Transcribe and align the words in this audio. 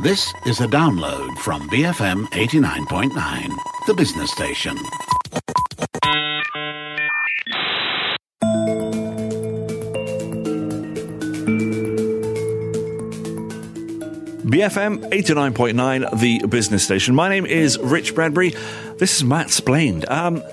This 0.00 0.32
is 0.46 0.60
a 0.60 0.68
download 0.68 1.36
from 1.38 1.68
BFM 1.70 2.26
89.9, 2.26 3.48
the 3.88 3.94
business 3.94 4.30
station. 4.30 4.76
BFM 14.46 15.10
89.9, 15.10 16.20
the 16.20 16.46
business 16.46 16.84
station. 16.84 17.16
My 17.16 17.28
name 17.28 17.44
is 17.44 17.76
Rich 17.76 18.14
Bradbury. 18.14 18.54
This 18.98 19.16
is 19.16 19.24
Matt 19.24 19.50
Splained. 19.50 20.08
Um, 20.08 20.44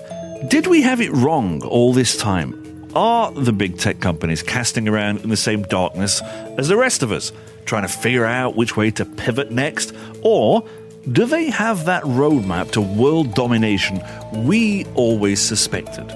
did 0.48 0.66
we 0.66 0.82
have 0.82 1.00
it 1.00 1.12
wrong 1.12 1.62
all 1.62 1.92
this 1.92 2.16
time? 2.16 2.90
Are 2.96 3.30
the 3.30 3.52
big 3.52 3.78
tech 3.78 4.00
companies 4.00 4.42
casting 4.42 4.88
around 4.88 5.20
in 5.20 5.28
the 5.28 5.36
same 5.36 5.62
darkness 5.62 6.20
as 6.58 6.66
the 6.66 6.76
rest 6.76 7.04
of 7.04 7.12
us, 7.12 7.30
trying 7.66 7.82
to 7.82 7.88
figure 7.88 8.24
out 8.24 8.56
which 8.56 8.76
way 8.76 8.90
to 8.92 9.04
pivot 9.04 9.50
next? 9.50 9.92
Or 10.22 10.66
do 11.12 11.26
they 11.26 11.50
have 11.50 11.84
that 11.84 12.02
roadmap 12.04 12.72
to 12.72 12.80
world 12.80 13.34
domination 13.34 14.02
we 14.32 14.84
always 14.94 15.40
suspected? 15.40 16.08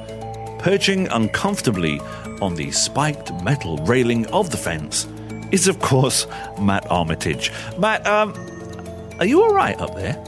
Perching 0.58 1.08
uncomfortably 1.08 2.00
on 2.40 2.54
the 2.54 2.70
spiked 2.70 3.32
metal 3.42 3.76
railing 3.78 4.26
of 4.28 4.50
the 4.50 4.56
fence 4.56 5.06
is, 5.52 5.68
of 5.68 5.80
course, 5.80 6.26
Matt 6.60 6.90
Armitage. 6.90 7.52
Matt, 7.78 8.06
um, 8.06 8.34
are 9.18 9.26
you 9.26 9.42
all 9.42 9.54
right 9.54 9.78
up 9.80 9.94
there? 9.94 10.22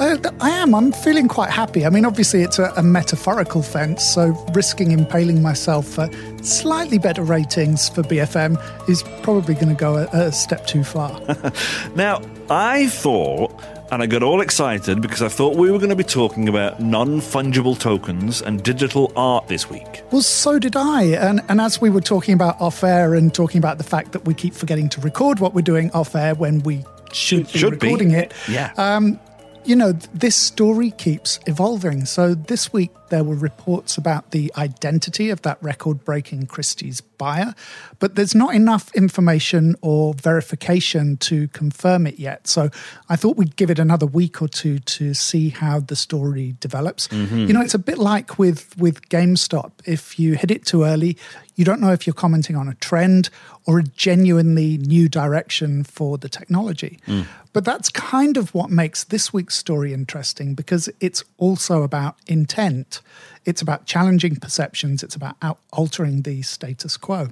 I 0.00 0.50
am. 0.50 0.74
I'm 0.74 0.92
feeling 0.92 1.28
quite 1.28 1.50
happy. 1.50 1.84
I 1.84 1.90
mean, 1.90 2.06
obviously, 2.06 2.42
it's 2.42 2.58
a, 2.58 2.72
a 2.76 2.82
metaphorical 2.82 3.62
fence, 3.62 4.02
so 4.02 4.28
risking 4.54 4.92
impaling 4.92 5.42
myself 5.42 5.86
for 5.86 6.08
slightly 6.42 6.98
better 6.98 7.22
ratings 7.22 7.90
for 7.90 8.02
BFM 8.02 8.58
is 8.88 9.02
probably 9.22 9.54
going 9.54 9.68
to 9.68 9.74
go 9.74 9.96
a, 9.96 10.08
a 10.12 10.32
step 10.32 10.66
too 10.66 10.84
far. 10.84 11.20
now, 11.94 12.22
I 12.48 12.86
thought 12.88 13.52
and 13.92 14.02
I 14.02 14.06
got 14.06 14.22
all 14.22 14.40
excited 14.40 15.02
because 15.02 15.20
I 15.20 15.28
thought 15.28 15.56
we 15.56 15.70
were 15.70 15.78
going 15.78 15.90
to 15.90 15.96
be 15.96 16.04
talking 16.04 16.48
about 16.48 16.80
non 16.80 17.20
fungible 17.20 17.78
tokens 17.78 18.40
and 18.40 18.62
digital 18.62 19.12
art 19.16 19.48
this 19.48 19.68
week. 19.68 20.02
Well, 20.12 20.22
so 20.22 20.58
did 20.58 20.76
I. 20.76 21.02
And, 21.02 21.42
and 21.48 21.60
as 21.60 21.80
we 21.80 21.90
were 21.90 22.00
talking 22.00 22.32
about 22.32 22.58
off 22.60 22.82
air 22.84 23.14
and 23.14 23.34
talking 23.34 23.58
about 23.58 23.78
the 23.78 23.84
fact 23.84 24.12
that 24.12 24.24
we 24.24 24.32
keep 24.32 24.54
forgetting 24.54 24.88
to 24.90 25.00
record 25.00 25.40
what 25.40 25.54
we're 25.54 25.62
doing 25.62 25.90
off 25.90 26.14
air 26.14 26.34
when 26.34 26.60
we 26.60 26.84
should, 27.12 27.48
should 27.50 27.80
be 27.80 27.86
recording 27.88 28.08
be. 28.10 28.14
it. 28.14 28.32
Yeah. 28.48 28.72
Um, 28.76 29.18
you 29.64 29.76
know, 29.76 29.92
this 30.14 30.36
story 30.36 30.90
keeps 30.92 31.38
evolving. 31.46 32.04
So 32.04 32.34
this 32.34 32.72
week 32.72 32.90
there 33.10 33.24
were 33.24 33.34
reports 33.34 33.98
about 33.98 34.30
the 34.30 34.52
identity 34.56 35.30
of 35.30 35.42
that 35.42 35.62
record 35.62 36.04
breaking 36.04 36.46
Christie's 36.46 37.00
buyer, 37.00 37.54
but 37.98 38.14
there's 38.14 38.34
not 38.34 38.54
enough 38.54 38.92
information 38.94 39.76
or 39.82 40.14
verification 40.14 41.16
to 41.18 41.48
confirm 41.48 42.06
it 42.06 42.18
yet. 42.18 42.48
So 42.48 42.70
I 43.08 43.16
thought 43.16 43.36
we'd 43.36 43.56
give 43.56 43.70
it 43.70 43.78
another 43.78 44.06
week 44.06 44.40
or 44.40 44.48
two 44.48 44.78
to 44.78 45.12
see 45.12 45.50
how 45.50 45.80
the 45.80 45.96
story 45.96 46.56
develops. 46.60 47.08
Mm-hmm. 47.08 47.46
You 47.46 47.52
know, 47.52 47.60
it's 47.60 47.74
a 47.74 47.78
bit 47.78 47.98
like 47.98 48.38
with 48.38 48.76
with 48.78 49.08
GameStop. 49.08 49.72
If 49.84 50.18
you 50.18 50.34
hit 50.34 50.50
it 50.50 50.64
too 50.64 50.84
early, 50.84 51.18
you 51.56 51.64
don't 51.64 51.80
know 51.80 51.92
if 51.92 52.06
you're 52.06 52.14
commenting 52.14 52.56
on 52.56 52.68
a 52.68 52.74
trend 52.76 53.28
or 53.66 53.78
a 53.78 53.82
genuinely 53.82 54.78
new 54.78 55.08
direction 55.08 55.84
for 55.84 56.16
the 56.16 56.28
technology. 56.28 56.98
Mm. 57.06 57.26
But 57.52 57.64
that's 57.64 57.90
kind 57.90 58.36
of 58.36 58.54
what 58.54 58.70
makes 58.70 59.04
this 59.04 59.32
week's 59.32 59.56
story 59.56 59.92
interesting 59.92 60.54
because 60.54 60.88
it's 61.00 61.24
also 61.36 61.82
about 61.82 62.16
intent. 62.26 62.99
It's 63.44 63.62
about 63.62 63.86
challenging 63.86 64.36
perceptions, 64.36 65.02
it's 65.02 65.14
about 65.14 65.36
altering 65.72 66.22
the 66.22 66.42
status 66.42 66.96
quo. 66.96 67.28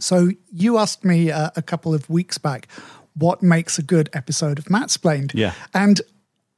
So, 0.00 0.30
you 0.52 0.78
asked 0.78 1.04
me 1.04 1.30
uh, 1.30 1.50
a 1.56 1.62
couple 1.62 1.92
of 1.92 2.08
weeks 2.08 2.38
back 2.38 2.68
what 3.14 3.42
makes 3.42 3.78
a 3.78 3.82
good 3.82 4.08
episode 4.12 4.58
of 4.58 4.66
Mattsplained. 4.66 5.32
Yeah. 5.34 5.54
And 5.74 6.00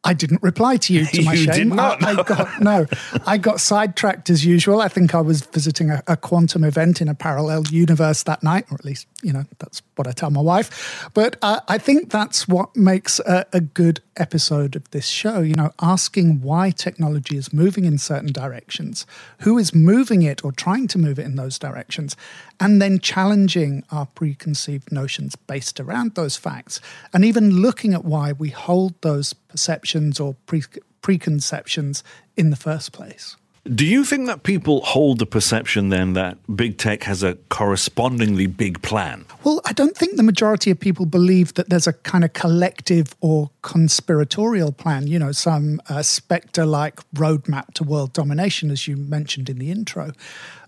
I 0.05 0.15
didn't 0.15 0.43
reply 0.43 0.77
to 0.79 0.93
you 0.95 1.05
to 1.13 1.23
my 1.23 1.35
you 1.35 1.53
shame. 1.53 1.79
I, 1.79 1.97
I, 2.01 2.23
got 2.23 2.61
no. 2.61 2.87
I 3.27 3.39
got 3.39 3.61
sidetracked 3.61 4.31
as 4.31 4.45
usual. 4.45 4.81
I 4.81 4.89
think 4.89 5.15
I 5.15 5.21
was 5.21 5.43
visiting 5.43 5.91
a, 5.91 6.03
a, 6.07 6.17
quantum 6.17 6.65
event 6.65 7.01
in 7.01 7.09
a 7.09 7.15
parallel 7.15 7.65
universe 7.71 8.23
that 8.25 8.43
night, 8.43 8.67
or 8.71 8.75
at 8.75 8.85
least 8.85 9.07
you 9.23 9.33
know 9.33 9.45
that's 9.59 9.83
what 9.97 10.07
I 10.07 10.13
tell 10.13 10.31
my 10.31 10.41
wife. 10.41 11.11
But 11.15 11.37
uh, 11.43 11.61
I 11.69 11.79
think 11.79 12.11
that's 12.11 12.49
what 12.49 12.75
makes 12.77 13.19
a, 13.21 13.47
a 13.53 13.61
good 13.61 14.01
episode 14.17 14.77
of 14.77 14.91
this 14.91 15.07
show. 15.07 15.41
You 15.41 15.55
know, 15.55 15.73
asking 15.81 16.43
why 16.43 16.71
technology 16.71 17.37
is 17.37 17.53
moving 17.53 17.85
in 17.85 17.99
certain 17.99 18.33
directions, 18.33 19.07
who 19.41 19.59
is 19.59 19.75
moving 19.75 20.23
it 20.23 20.45
or 20.45 20.53
trying 20.53 20.89
to 20.89 20.99
move 20.99 21.19
it 21.19 21.27
in 21.27 21.37
those 21.37 21.59
directions, 21.59 22.17
and 22.59 22.81
then 22.81 22.99
challenging 22.99 23.85
our 23.91 24.07
preconceived 24.07 24.93
notions 24.93 25.37
based 25.37 25.81
around 25.81 26.15
those 26.15 26.37
facts, 26.37 26.81
and 27.13 27.25
even 27.25 27.61
looking 27.61 27.95
at 27.95 28.05
why 28.05 28.33
we 28.33 28.51
hold 28.51 29.01
those 29.03 29.33
perceptions 29.33 30.21
or 30.21 30.35
pre- 30.47 30.63
preconceptions 31.03 32.03
in 32.37 32.51
the 32.51 32.57
first 32.57 32.93
place. 32.93 33.37
Do 33.65 33.85
you 33.85 34.05
think 34.05 34.27
that 34.27 34.43
people 34.43 34.81
hold 34.81 35.19
the 35.19 35.27
perception 35.27 35.91
then 35.91 36.15
that 36.15 36.39
big 36.57 36.79
tech 36.79 37.03
has 37.03 37.23
a 37.23 37.35
correspondingly 37.51 38.47
big 38.47 38.81
plan? 38.81 39.27
Well, 39.45 39.61
I 39.67 39.75
don't 39.75 39.95
think 39.95 40.17
the 40.17 40.23
majority 40.23 40.71
of 40.71 40.81
people 40.81 41.05
believe 41.05 41.53
that 41.55 41.69
there's 41.69 41.87
a 41.87 41.93
kind 41.93 42.25
of 42.25 42.33
collective 42.33 43.15
or 43.21 43.51
conspiratorial 43.61 44.73
plan, 44.73 45.09
you 45.09 45.19
know, 45.19 45.33
some 45.33 45.81
uh, 45.91 46.01
spectre 46.01 46.65
like 46.65 46.97
roadmap 47.13 47.75
to 47.75 47.85
world 47.85 48.15
domination, 48.15 48.71
as 48.71 48.89
you 48.89 48.97
mentioned 48.97 49.51
in 49.51 49.59
the 49.59 49.71
intro. 49.71 50.13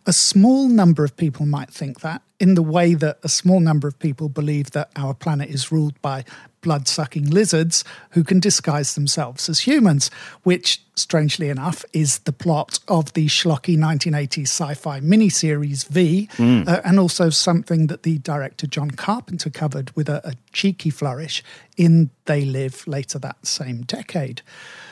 A 0.04 0.12
small 0.12 0.68
number 0.68 1.02
of 1.02 1.16
people 1.16 1.46
might 1.46 1.70
think 1.70 2.00
that, 2.00 2.20
in 2.40 2.56
the 2.56 2.62
way 2.62 2.92
that 2.92 3.18
a 3.22 3.28
small 3.28 3.60
number 3.60 3.88
of 3.88 3.98
people 3.98 4.28
believe 4.28 4.72
that 4.72 4.90
our 4.96 5.14
planet 5.14 5.48
is 5.48 5.72
ruled 5.72 6.00
by 6.02 6.24
blood 6.62 6.88
sucking 6.88 7.28
lizards 7.28 7.84
who 8.10 8.24
can 8.24 8.40
disguise 8.40 8.94
themselves 8.94 9.48
as 9.48 9.60
humans, 9.60 10.10
which, 10.42 10.80
strangely 10.94 11.48
enough, 11.48 11.84
is 11.92 12.20
the 12.20 12.32
plot 12.32 12.78
of 12.88 13.12
the 13.12 13.26
schlocky 13.26 13.76
1980s 13.76 14.48
sci 14.48 14.74
fi 14.74 15.00
miniseries 15.00 15.86
V, 15.88 16.28
mm. 16.36 16.66
uh, 16.66 16.80
and 16.84 16.98
also 16.98 17.28
something 17.28 17.88
that 17.88 18.04
the 18.04 18.18
director 18.18 18.66
John 18.66 18.92
Carpenter 18.92 19.50
covered 19.50 19.94
with 19.94 20.08
a, 20.08 20.26
a 20.26 20.34
cheeky 20.52 20.90
flourish 20.90 21.42
in 21.76 22.10
They 22.24 22.44
Live 22.44 22.86
later 22.86 23.18
that 23.18 23.46
same 23.46 23.82
decade. 23.82 24.42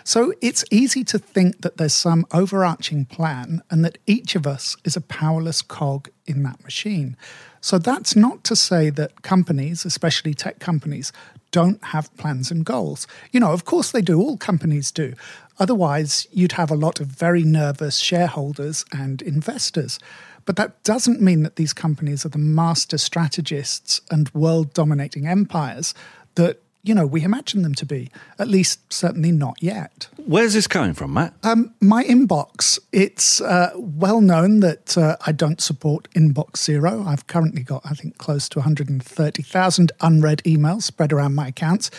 So 0.05 0.33
it's 0.41 0.65
easy 0.71 1.05
to 1.05 1.19
think 1.19 1.63
that 1.63 1.77
there's 1.77 1.95
some 1.95 2.27
overarching 2.33 3.05
plan 3.05 3.63
and 3.71 3.85
that 3.85 3.99
each 4.07 4.35
of 4.35 4.47
us 4.47 4.77
is 4.85 4.97
a 4.97 5.01
powerless 5.01 5.63
cog 5.63 6.09
in 6.27 6.43
that 6.45 6.63
machine. 6.63 7.17
So 7.61 7.79
that's 7.79 8.17
not 8.17 8.43
to 8.45 8.57
say 8.57 8.91
that 8.91 9.23
companies, 9.23 9.85
especially 9.85 10.35
tech 10.35 10.59
companies, 10.59 11.13
don't 11.51 11.83
have 11.87 12.15
plans 12.17 12.51
and 12.51 12.65
goals. 12.65 13.07
You 13.33 13.41
know, 13.41 13.53
of 13.53 13.65
course 13.65 13.91
they 13.91 14.03
do, 14.03 14.21
all 14.21 14.37
companies 14.37 14.91
do. 14.91 15.15
Otherwise, 15.59 16.27
you'd 16.33 16.53
have 16.53 16.71
a 16.71 16.77
lot 16.77 17.01
of 17.01 17.09
very 17.09 17.43
nervous 17.43 17.99
shareholders 17.99 18.85
and 18.93 19.21
investors. 19.21 19.99
But 20.47 20.57
that 20.57 20.83
doesn't 20.85 21.21
mean 21.21 21.43
that 21.43 21.57
these 21.57 21.75
companies 21.75 22.25
are 22.25 22.31
the 22.31 22.39
master 22.39 22.97
strategists 22.97 24.01
and 24.11 24.33
world 24.33 24.73
dominating 24.73 25.27
empires 25.27 25.93
that 26.37 26.63
you 26.83 26.95
know, 26.95 27.07
we 27.07 27.23
imagine 27.23 27.63
them 27.63 27.75
to 27.75 27.87
be. 27.87 28.11
At 28.39 28.49
least, 28.49 28.93
certainly 28.93 29.33
not 29.33 29.63
yet. 29.63 30.09
Where's 30.25 30.55
this 30.55 30.67
coming 30.67 30.95
from, 30.95 31.13
Matt? 31.13 31.35
Um, 31.43 31.75
my 31.81 32.05
inbox. 32.05 32.79
It's 32.93 33.41
uh, 33.41 33.73
well 33.77 34.21
known 34.21 34.61
that 34.61 34.97
uh, 34.97 35.17
I 35.27 35.33
don't 35.33 35.61
support 35.61 36.09
Inbox 36.13 36.59
Zero. 36.59 37.05
I've 37.07 37.27
currently 37.27 37.63
got, 37.63 37.83
I 37.85 37.95
think, 37.95 38.19
close 38.19 38.49
to 38.51 38.61
130,000 38.61 39.93
unread 40.01 40.43
emails 40.45 40.83
spread 40.83 41.13
around 41.13 41.35
my 41.35 41.49
accounts. 41.49 41.91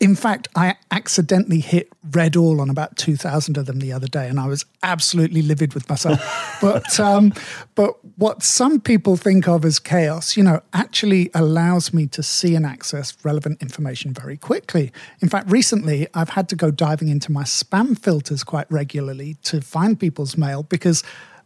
In 0.00 0.14
fact, 0.14 0.46
I 0.54 0.76
accidentally 0.92 1.58
hit 1.58 1.88
red 2.12 2.36
all 2.36 2.60
on 2.60 2.70
about 2.70 2.96
2,000 2.96 3.56
of 3.56 3.66
them 3.66 3.80
the 3.80 3.92
other 3.92 4.06
day, 4.06 4.28
and 4.28 4.38
I 4.38 4.46
was 4.46 4.64
absolutely 4.84 5.42
livid 5.42 5.74
with 5.74 5.88
myself. 5.88 6.20
but, 6.60 7.00
um, 7.00 7.32
but 7.74 7.96
what 8.16 8.44
some 8.44 8.80
people 8.80 9.16
think 9.16 9.48
of 9.48 9.64
as 9.64 9.80
chaos, 9.80 10.36
you 10.36 10.44
know, 10.44 10.60
actually 10.72 11.30
allows 11.34 11.92
me 11.92 12.06
to 12.08 12.22
see 12.22 12.54
and 12.54 12.64
access 12.64 13.16
relevant 13.24 13.60
information 13.60 14.14
very 14.14 14.36
quickly. 14.36 14.92
In 15.20 15.28
fact, 15.28 15.50
recently 15.50 16.06
I've 16.14 16.30
had 16.30 16.48
to 16.50 16.56
go 16.56 16.70
diving 16.70 17.08
into 17.08 17.32
my 17.32 17.42
spam 17.42 17.98
filters 17.98 18.44
quite 18.44 18.70
regularly 18.70 19.34
to 19.42 19.60
find 19.60 19.98
people's 19.98 20.36
mail 20.36 20.62
because 20.62 21.02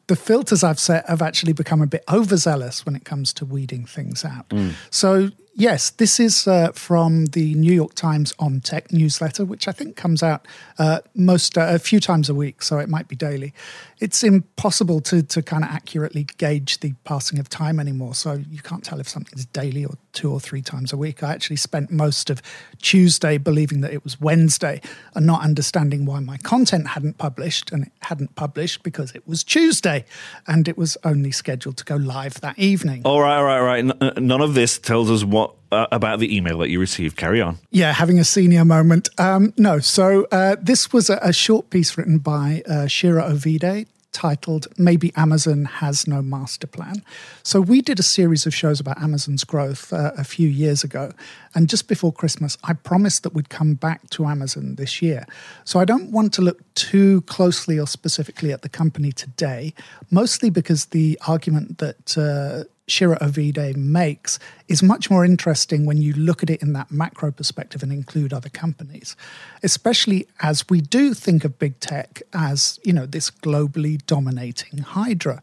the 0.09 0.17
filters 0.17 0.63
I've 0.63 0.81
set 0.81 1.09
have 1.09 1.23
actually 1.23 1.55
become 1.55 1.81
a 1.81 1.87
bit 1.87 2.05
overzealous 2.13 2.85
when 2.85 2.97
it 2.97 3.05
comes 3.05 3.33
to 3.35 3.47
weeding 3.47 3.87
things 3.87 4.25
out. 4.25 4.49
Mm. 4.51 4.73
So, 4.91 5.31
yes, 5.55 5.91
this 5.91 6.19
is 6.19 6.47
uh, 6.47 6.73
from 6.73 7.27
the 7.27 7.55
New 7.55 7.73
York 7.73 7.95
Times 7.95 8.33
on 8.39 8.61
Tech 8.61 8.93
newsletter, 8.93 9.45
which 9.45 9.69
I 9.69 9.73
think 9.73 9.97
comes 9.97 10.23
out 10.23 10.47
uh, 10.79 11.01
most 11.15 11.59
uh, 11.59 11.67
a 11.69 11.79
few 11.79 12.01
times 12.01 12.29
a 12.29 12.35
week, 12.35 12.63
so 12.63 12.79
it 12.79 12.89
might 12.89 13.09
be 13.09 13.17
daily. 13.17 13.53
It's 14.01 14.25
impossible 14.25 15.01
to 15.03 15.23
to 15.23 15.43
kind 15.43 15.65
of 15.65 15.71
accurately 15.71 16.27
gauge 16.39 16.81
the 16.81 16.95
passing 17.05 17.39
of 17.39 17.49
time 17.49 17.79
anymore, 17.79 18.15
so 18.15 18.43
you 18.51 18.61
can't 18.61 18.85
tell 18.85 19.01
if 19.01 19.09
something's 19.09 19.47
daily 19.47 19.85
or 19.85 19.95
two 20.13 20.31
or 20.31 20.41
three 20.41 20.63
times 20.63 20.93
a 20.93 20.97
week. 20.97 21.23
I 21.23 21.33
actually 21.33 21.57
spent 21.57 21.91
most 21.91 22.31
of 22.31 22.43
Tuesday 22.81 23.39
believing 23.39 23.81
that 23.83 23.93
it 23.93 24.05
was 24.05 24.21
Wednesday 24.21 24.81
and 25.15 25.27
not 25.27 25.43
understanding 25.43 26.05
why 26.05 26.21
my 26.21 26.37
content 26.39 26.89
hadn't 26.89 27.19
published, 27.19 27.71
and 27.73 27.87
it 27.87 27.93
hadn't 28.01 28.35
published 28.35 28.83
because 28.83 29.13
it 29.13 29.27
was 29.27 29.45
Tuesday 29.45 30.05
and 30.47 30.69
it 30.69 30.77
was 30.77 30.97
only 31.05 31.31
scheduled 31.31 31.77
to 31.77 31.85
go 31.85 31.97
live 31.97 32.35
that 32.41 32.59
evening. 32.59 33.03
All 33.05 33.21
right, 33.21 33.37
all 33.37 33.45
right, 33.45 33.59
all 33.59 33.65
right. 33.65 34.17
N- 34.19 34.27
none 34.27 34.41
of 34.41 34.55
this 34.55 34.79
tells 34.79 35.11
us 35.11 35.25
what 35.25 35.52
uh, 35.73 35.87
about 35.91 36.19
the 36.19 36.35
email 36.35 36.59
that 36.59 36.69
you 36.69 36.79
received. 36.79 37.17
Carry 37.17 37.41
on. 37.41 37.59
Yeah, 37.71 37.93
having 37.93 38.19
a 38.19 38.25
senior 38.25 38.65
moment. 38.65 39.09
Um, 39.19 39.53
no, 39.57 39.79
so 39.79 40.27
uh, 40.31 40.57
this 40.61 40.93
was 40.93 41.11
a, 41.11 41.19
a, 41.23 41.33
short 41.33 41.71
piece 41.71 41.97
written 41.97 42.19
by 42.19 42.63
uh, 42.69 42.87
Shira 42.87 43.25
Ovide 43.25 43.87
titled 44.13 44.69
Maybe 44.79 45.13
Amazon 45.17 45.65
Has 45.65 46.07
No 46.07 46.23
Master 46.23 46.67
Plan. 46.67 47.03
So, 47.43 47.61
we 47.61 47.81
did 47.81 47.99
a 47.99 48.03
series 48.03 48.47
of 48.47 48.55
shows 48.55 48.79
about 48.79 49.01
Amazon's 49.01 49.45
growth 49.45 49.93
uh, 49.93 50.13
a 50.17 50.25
few 50.25 50.49
years 50.49 50.85
ago. 50.85 51.13
And 51.55 51.69
just 51.69 51.89
before 51.89 52.13
Christmas, 52.13 52.57
I 52.65 52.75
promised 52.75 53.23
that 53.23 53.35
we'd 53.35 53.49
come 53.49 53.75
back 53.75 54.09
to 54.11 54.27
Amazon 54.27 54.77
this 54.77 55.03
year. 55.03 55.27
So, 55.65 55.81
I 55.81 55.85
don't 55.85 56.13
want 56.13 56.33
to 56.35 56.43
look 56.43 56.63
too 56.75 57.23
closely 57.23 57.79
or 57.79 57.87
specifically 57.87 58.53
at 58.53 58.63
the 58.63 58.69
company 58.69 59.13
today, 59.13 59.73
mostly 60.11 60.51
because 60.51 60.87
the 60.87 61.19
argument 61.27 61.79
that 61.79 62.19
uh, 62.19 62.69
Shira 62.93 63.17
Ovide 63.21 63.77
makes 63.77 64.39
is 64.69 64.83
much 64.83 65.11
more 65.11 65.25
interesting 65.25 65.87
when 65.87 66.03
you 66.03 66.13
look 66.13 66.43
at 66.43 66.51
it 66.51 66.63
in 66.63 66.75
that 66.75 66.93
macro 66.93 67.33
perspective 67.33 67.83
and 67.83 67.91
include 67.93 68.33
other 68.33 68.51
companies, 68.51 69.17
especially 69.63 70.27
as 70.41 70.69
we 70.69 70.81
do 70.83 71.15
think 71.15 71.45
of 71.45 71.59
big 71.59 71.81
tech 71.81 72.23
as, 72.35 72.79
you 72.85 72.93
know, 72.93 73.07
this 73.07 73.31
globally 73.31 74.05
dominating 74.07 74.79
hydra. 74.79 75.41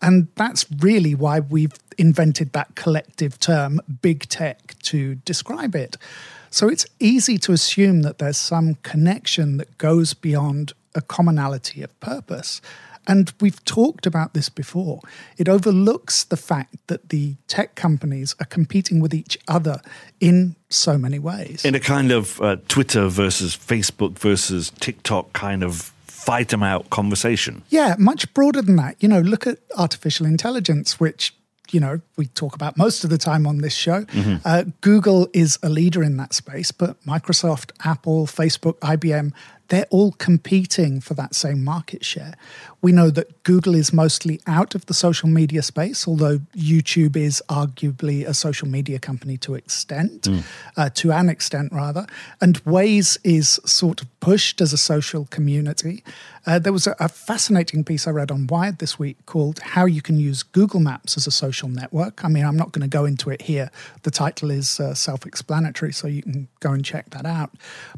And 0.00 0.28
that's 0.36 0.64
really 0.78 1.14
why 1.14 1.40
we've 1.40 1.72
invented 1.98 2.52
that 2.52 2.74
collective 2.74 3.38
term, 3.38 3.80
big 4.00 4.28
tech, 4.28 4.78
to 4.84 5.16
describe 5.16 5.74
it. 5.74 5.96
So 6.50 6.68
it's 6.68 6.86
easy 6.98 7.38
to 7.38 7.52
assume 7.52 8.02
that 8.02 8.18
there's 8.18 8.38
some 8.38 8.76
connection 8.76 9.58
that 9.58 9.76
goes 9.78 10.14
beyond 10.14 10.72
a 10.94 11.02
commonality 11.02 11.82
of 11.82 11.98
purpose. 12.00 12.62
And 13.06 13.32
we've 13.40 13.64
talked 13.64 14.06
about 14.06 14.34
this 14.34 14.48
before. 14.48 15.00
It 15.38 15.48
overlooks 15.48 16.24
the 16.24 16.36
fact 16.36 16.76
that 16.88 17.10
the 17.10 17.36
tech 17.46 17.74
companies 17.74 18.34
are 18.40 18.46
competing 18.46 19.00
with 19.00 19.14
each 19.14 19.38
other 19.48 19.80
in 20.20 20.56
so 20.68 20.98
many 20.98 21.18
ways. 21.18 21.64
In 21.64 21.74
a 21.74 21.80
kind 21.80 22.10
of 22.10 22.40
uh, 22.40 22.56
Twitter 22.68 23.08
versus 23.08 23.56
Facebook 23.56 24.18
versus 24.18 24.70
TikTok 24.80 25.32
kind 25.32 25.62
of 25.62 25.92
fight 26.26 26.48
them 26.48 26.62
out 26.62 26.90
conversation. 26.90 27.62
Yeah, 27.68 27.94
much 27.98 28.32
broader 28.34 28.60
than 28.60 28.76
that. 28.76 28.96
You 29.00 29.08
know, 29.08 29.20
look 29.20 29.46
at 29.46 29.58
artificial 29.76 30.26
intelligence, 30.26 30.98
which 30.98 31.32
you 31.70 31.80
know 31.80 32.00
we 32.16 32.26
talk 32.26 32.54
about 32.54 32.76
most 32.76 33.04
of 33.04 33.10
the 33.10 33.18
time 33.18 33.46
on 33.46 33.58
this 33.58 33.74
show. 33.74 34.02
Mm-hmm. 34.02 34.36
Uh, 34.44 34.64
Google 34.80 35.28
is 35.32 35.58
a 35.62 35.68
leader 35.68 36.02
in 36.02 36.16
that 36.16 36.34
space, 36.34 36.72
but 36.72 37.00
Microsoft, 37.04 37.70
Apple, 37.84 38.26
Facebook, 38.26 38.78
IBM, 38.80 39.32
they're 39.68 39.86
all 39.90 40.12
competing 40.12 41.00
for 41.00 41.14
that 41.14 41.34
same 41.34 41.62
market 41.62 42.04
share. 42.04 42.34
We 42.86 42.92
know 42.92 43.10
that 43.10 43.42
Google 43.42 43.74
is 43.74 43.92
mostly 43.92 44.40
out 44.46 44.76
of 44.76 44.86
the 44.86 44.94
social 44.94 45.28
media 45.28 45.62
space, 45.62 46.06
although 46.06 46.38
YouTube 46.54 47.16
is 47.16 47.42
arguably 47.48 48.24
a 48.24 48.32
social 48.32 48.68
media 48.68 49.00
company 49.00 49.36
to 49.38 49.56
extent, 49.56 50.22
mm. 50.22 50.44
uh, 50.76 50.90
to 50.90 51.10
an 51.10 51.28
extent 51.28 51.72
rather. 51.72 52.06
And 52.40 52.62
Waze 52.62 53.18
is 53.24 53.58
sort 53.64 54.02
of 54.02 54.20
pushed 54.20 54.60
as 54.60 54.72
a 54.72 54.78
social 54.78 55.24
community. 55.32 56.04
Uh, 56.46 56.60
there 56.60 56.72
was 56.72 56.86
a, 56.86 56.94
a, 57.00 57.08
fascinating 57.08 57.82
piece 57.82 58.06
I 58.06 58.12
read 58.12 58.30
on 58.30 58.46
Wired 58.46 58.78
this 58.78 59.00
week 59.00 59.16
called 59.26 59.58
"How 59.58 59.84
You 59.84 60.00
Can 60.00 60.20
Use 60.20 60.44
Google 60.44 60.78
Maps 60.78 61.16
as 61.16 61.26
a 61.26 61.32
Social 61.32 61.68
Network." 61.68 62.24
I 62.24 62.28
mean, 62.28 62.44
I'm 62.44 62.56
not 62.56 62.70
going 62.70 62.88
to 62.88 62.98
go 62.98 63.04
into 63.04 63.30
it 63.30 63.42
here. 63.42 63.68
The 64.04 64.12
title 64.12 64.52
is 64.52 64.78
uh, 64.78 64.94
self-explanatory, 64.94 65.92
so 65.92 66.06
you 66.06 66.22
can 66.22 66.46
go 66.60 66.70
and 66.70 66.84
check 66.84 67.10
that 67.10 67.26
out. 67.26 67.50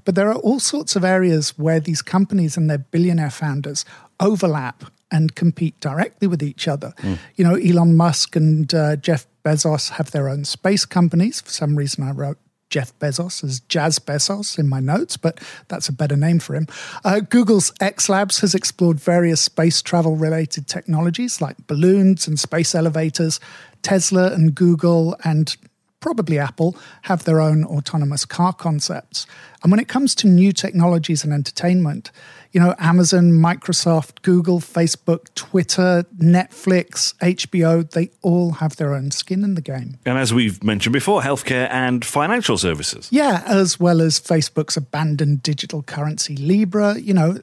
But 0.06 0.14
there 0.14 0.30
are 0.30 0.36
all 0.36 0.60
sorts 0.60 0.96
of 0.96 1.04
areas 1.04 1.58
where 1.58 1.78
these 1.78 2.00
companies 2.00 2.56
and 2.56 2.70
their 2.70 2.78
billionaire 2.78 3.30
founders 3.30 3.84
overlap 4.20 4.84
and 5.10 5.34
compete 5.34 5.78
directly 5.80 6.28
with 6.28 6.42
each 6.42 6.68
other. 6.68 6.92
Mm. 6.98 7.18
You 7.36 7.44
know, 7.44 7.54
Elon 7.54 7.96
Musk 7.96 8.36
and 8.36 8.72
uh, 8.74 8.96
Jeff 8.96 9.26
Bezos 9.44 9.90
have 9.90 10.10
their 10.10 10.28
own 10.28 10.44
space 10.44 10.84
companies. 10.84 11.40
For 11.40 11.50
some 11.50 11.76
reason, 11.76 12.04
I 12.04 12.10
wrote 12.10 12.38
Jeff 12.70 12.96
Bezos 12.98 13.42
as 13.42 13.60
Jazz 13.60 13.98
Bezos 13.98 14.58
in 14.58 14.68
my 14.68 14.80
notes, 14.80 15.16
but 15.16 15.40
that's 15.68 15.88
a 15.88 15.92
better 15.92 16.16
name 16.16 16.38
for 16.38 16.54
him. 16.54 16.66
Uh, 17.04 17.20
Google's 17.20 17.72
X 17.80 18.08
Labs 18.08 18.40
has 18.40 18.54
explored 18.54 19.00
various 19.00 19.40
space 19.40 19.80
travel 19.80 20.16
related 20.16 20.66
technologies 20.66 21.40
like 21.40 21.66
balloons 21.66 22.28
and 22.28 22.38
space 22.38 22.74
elevators. 22.74 23.40
Tesla 23.82 24.32
and 24.32 24.54
Google 24.54 25.16
and 25.24 25.56
probably 26.00 26.38
Apple, 26.38 26.76
have 27.02 27.24
their 27.24 27.40
own 27.40 27.64
autonomous 27.64 28.24
car 28.24 28.52
concepts. 28.52 29.26
And 29.62 29.72
when 29.72 29.80
it 29.80 29.88
comes 29.88 30.14
to 30.16 30.28
new 30.28 30.52
technologies 30.52 31.24
and 31.24 31.32
entertainment, 31.32 32.12
you 32.52 32.60
know, 32.60 32.74
Amazon, 32.78 33.32
Microsoft, 33.32 34.22
Google, 34.22 34.60
Facebook, 34.60 35.32
Twitter, 35.34 36.04
Netflix, 36.18 37.14
HBO, 37.16 37.88
they 37.90 38.10
all 38.22 38.52
have 38.52 38.76
their 38.76 38.94
own 38.94 39.10
skin 39.10 39.44
in 39.44 39.54
the 39.54 39.60
game. 39.60 39.98
And 40.06 40.16
as 40.16 40.32
we've 40.32 40.62
mentioned 40.62 40.92
before, 40.92 41.20
healthcare 41.20 41.68
and 41.70 42.04
financial 42.04 42.56
services. 42.56 43.08
Yeah, 43.10 43.42
as 43.46 43.78
well 43.78 44.00
as 44.00 44.18
Facebook's 44.18 44.76
abandoned 44.76 45.42
digital 45.42 45.82
currency 45.82 46.36
Libra. 46.36 46.98
You 46.98 47.14
know, 47.14 47.38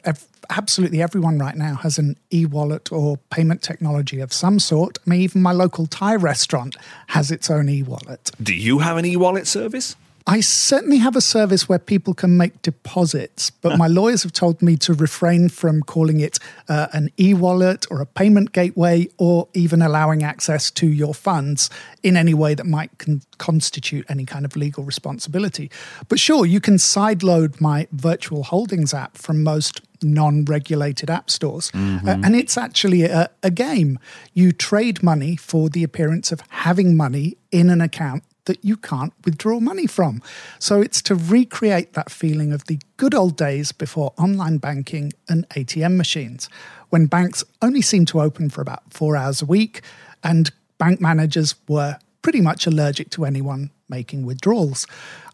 absolutely 0.50 1.02
everyone 1.02 1.38
right 1.38 1.56
now 1.56 1.76
has 1.76 1.98
an 1.98 2.18
e 2.32 2.46
wallet 2.46 2.92
or 2.92 3.18
payment 3.30 3.62
technology 3.62 4.20
of 4.20 4.34
some 4.34 4.60
sort. 4.60 4.98
I 5.06 5.10
mean, 5.10 5.22
even 5.22 5.42
my 5.42 5.52
local 5.52 5.88
Thai 5.88 6.16
restaurant 6.16 6.76
has 7.08 7.32
its 7.32 7.50
own 7.50 7.70
e 7.70 7.84
wallet. 7.84 8.32
Do 8.42 8.54
you 8.54 8.80
have 8.80 8.98
an 8.98 9.06
e 9.06 9.16
wallet 9.16 9.48
service? 9.48 9.96
I 10.28 10.40
certainly 10.40 10.98
have 10.98 11.16
a 11.16 11.22
service 11.22 11.70
where 11.70 11.78
people 11.78 12.16
can 12.16 12.36
make 12.36 12.60
deposits, 12.64 13.52
but 13.52 13.78
my 13.78 13.86
lawyers 13.86 14.24
have 14.24 14.34
told 14.34 14.60
me 14.60 14.76
to 14.78 14.96
refrain 14.96 15.50
from 15.50 15.84
calling 15.84 16.20
it 16.20 16.40
uh, 16.68 16.88
an 16.94 17.12
e 17.20 17.36
wallet 17.36 17.86
or 17.92 18.02
a 18.02 18.08
payment 18.08 18.52
gateway 18.52 19.08
or 19.20 19.48
even 19.54 19.84
allowing 19.84 20.24
access 20.24 20.72
to 20.72 20.88
your 20.88 21.14
funds 21.14 21.70
in 22.02 22.18
any 22.18 22.34
way 22.34 22.56
that 22.56 22.66
might 22.66 22.98
con- 22.98 23.22
constitute 23.38 24.04
any 24.10 24.26
kind 24.26 24.46
of 24.46 24.56
legal 24.56 24.84
responsibility. 24.84 25.70
But 26.10 26.20
sure, 26.20 26.44
you 26.44 26.60
can 26.60 26.78
sideload 26.78 27.62
my 27.62 27.88
virtual 27.92 28.42
holdings 28.46 28.96
app 28.96 29.20
from 29.20 29.44
most 29.44 29.82
non 30.04 30.46
regulated 30.46 31.10
app 31.10 31.30
stores. 31.30 31.72
Mm-hmm. 31.72 32.08
Uh, 32.08 32.18
and 32.24 32.36
it's 32.36 32.58
actually 32.58 33.04
a, 33.04 33.30
a 33.44 33.52
game. 33.52 34.00
You 34.34 34.52
trade 34.52 35.04
money 35.04 35.36
for 35.36 35.70
the 35.70 35.84
appearance 35.84 36.32
of 36.32 36.42
having 36.50 36.96
money 36.96 37.38
in 37.52 37.70
an 37.70 37.82
account 37.82 38.24
that 38.46 38.64
you 38.64 38.78
can't 38.78 39.14
withdraw 39.24 39.60
money 39.60 39.88
from. 39.88 40.22
So 40.60 40.82
it's 40.82 41.02
to 41.04 41.16
recreate 41.16 41.94
that 41.94 42.12
feeling 42.12 42.54
of 42.54 42.66
the 42.66 42.80
good 42.98 43.14
old 43.14 43.36
days 43.36 43.72
before 43.72 44.14
online 44.18 44.58
banking 44.58 45.14
and 45.28 45.48
ATM 45.50 45.96
machines, 45.96 46.48
when 46.90 47.08
banks 47.08 47.44
only 47.62 47.82
seemed 47.82 48.08
to 48.10 48.22
open 48.22 48.50
for 48.50 48.62
about 48.62 48.94
four 48.94 49.18
hours 49.18 49.42
a 49.42 49.46
week 49.46 49.82
and 50.24 50.52
bank 50.78 51.02
managers 51.02 51.56
were 51.68 51.98
pretty 52.22 52.42
much 52.42 52.66
allergic 52.66 53.10
to 53.12 53.26
anyone 53.26 53.72
making 53.90 54.26
withdrawals. 54.26 54.88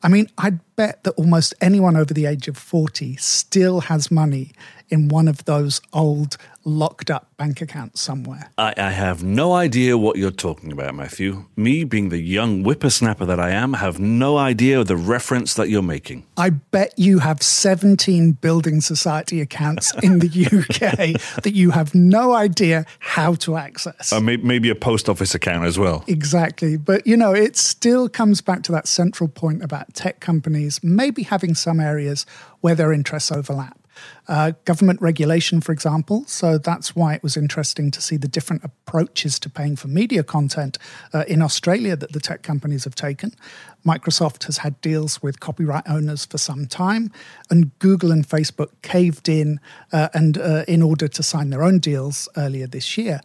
I 0.03 0.07
mean, 0.07 0.27
I'd 0.38 0.59
bet 0.75 1.03
that 1.03 1.12
almost 1.12 1.53
anyone 1.62 1.95
over 1.95 2.13
the 2.13 2.25
age 2.25 2.47
of 2.47 2.57
40 2.57 3.16
still 3.18 3.81
has 3.81 4.09
money 4.09 4.52
in 4.90 5.07
one 5.07 5.28
of 5.28 5.45
those 5.45 5.80
old 5.94 6.37
locked 6.64 7.09
up 7.09 7.28
bank 7.37 7.61
accounts 7.61 8.02
somewhere. 8.02 8.52
I, 8.57 8.73
I, 8.78 8.92
have 8.92 9.23
no 9.23 9.54
idea 9.54 9.97
what 9.97 10.18
you're 10.18 10.30
talking 10.30 10.71
about, 10.71 10.94
Matthew. 10.94 11.45
Me, 11.56 11.83
being 11.83 12.09
the 12.09 12.19
young 12.19 12.64
whippersnapper 12.64 13.25
that 13.25 13.40
I 13.40 13.49
am, 13.49 13.73
have 13.73 13.99
no 13.99 14.37
idea 14.37 14.80
of 14.81 14.87
the 14.87 14.95
reference 14.95 15.56
that 15.56 15.69
you're 15.69 15.81
making. 15.81 16.25
I 16.37 16.52
bet 16.52 16.94
you 16.97 17.19
have 17.19 17.42
17 17.42 18.33
building 18.33 18.81
society 18.81 19.42
accounts 19.42 19.94
in 20.04 20.19
the 20.19 20.28
UK 20.45 21.42
that 21.42 21.54
you 21.54 21.71
have 21.71 21.95
no 21.95 22.33
idea 22.33 22.85
how 22.99 23.33
to 23.35 23.56
access. 23.56 24.14
Uh, 24.14 24.19
maybe 24.19 24.69
a 24.69 24.75
post 24.75 25.09
office 25.09 25.33
account 25.33 25.66
as 25.66 25.80
well. 25.80 26.04
Exactly. 26.07 26.78
But, 26.78 27.07
you 27.07 27.18
know, 27.18 27.33
it 27.33 27.57
still 27.57 28.07
comes 28.07 28.41
back 28.42 28.64
to 28.64 28.71
that 28.71 28.88
central 28.88 29.28
point 29.28 29.64
about 29.64 29.94
tech 29.94 30.19
companies 30.19 30.80
maybe 30.83 31.24
having 31.24 31.56
some 31.56 31.80
areas 31.80 32.26
where 32.62 32.76
their 32.76 32.92
interests 32.92 33.31
overlap 33.31 33.78
uh, 34.28 34.52
government 34.66 35.02
regulation, 35.02 35.62
for 35.62 35.71
example. 35.71 36.24
So 36.26 36.57
that's 36.57 36.95
why 36.95 37.14
it 37.14 37.24
was 37.24 37.36
interesting 37.36 37.92
to 37.92 38.02
see 38.02 38.18
the 38.18 38.28
different 38.28 38.64
approaches 38.64 39.40
to 39.40 39.50
paying 39.50 39.76
for 39.76 39.88
media 39.88 40.24
content 40.24 40.78
uh, 41.14 41.24
in 41.28 41.42
Australia 41.42 41.95
that 41.95 42.14
the 42.14 42.19
tech 42.19 42.42
companies 42.42 42.83
have 42.83 42.95
taken. 42.95 43.33
Microsoft 43.86 44.44
has 44.44 44.60
had 44.60 44.80
deals 44.81 45.21
with 45.24 45.40
copyright 45.40 45.83
owners 45.90 46.26
for 46.26 46.38
some 46.38 46.68
time, 46.68 47.12
and 47.50 47.78
Google 47.80 48.12
and 48.12 48.28
Facebook 48.28 48.69
caved 48.83 49.28
in 49.28 49.60
uh, 49.92 50.10
and 50.14 50.38
uh, 50.38 50.64
in 50.68 50.81
order 50.81 51.07
to 51.07 51.24
sign 51.24 51.50
their 51.50 51.64
own 51.64 51.80
deals 51.80 52.30
earlier 52.38 52.68
this 52.68 52.98
year. 52.98 53.21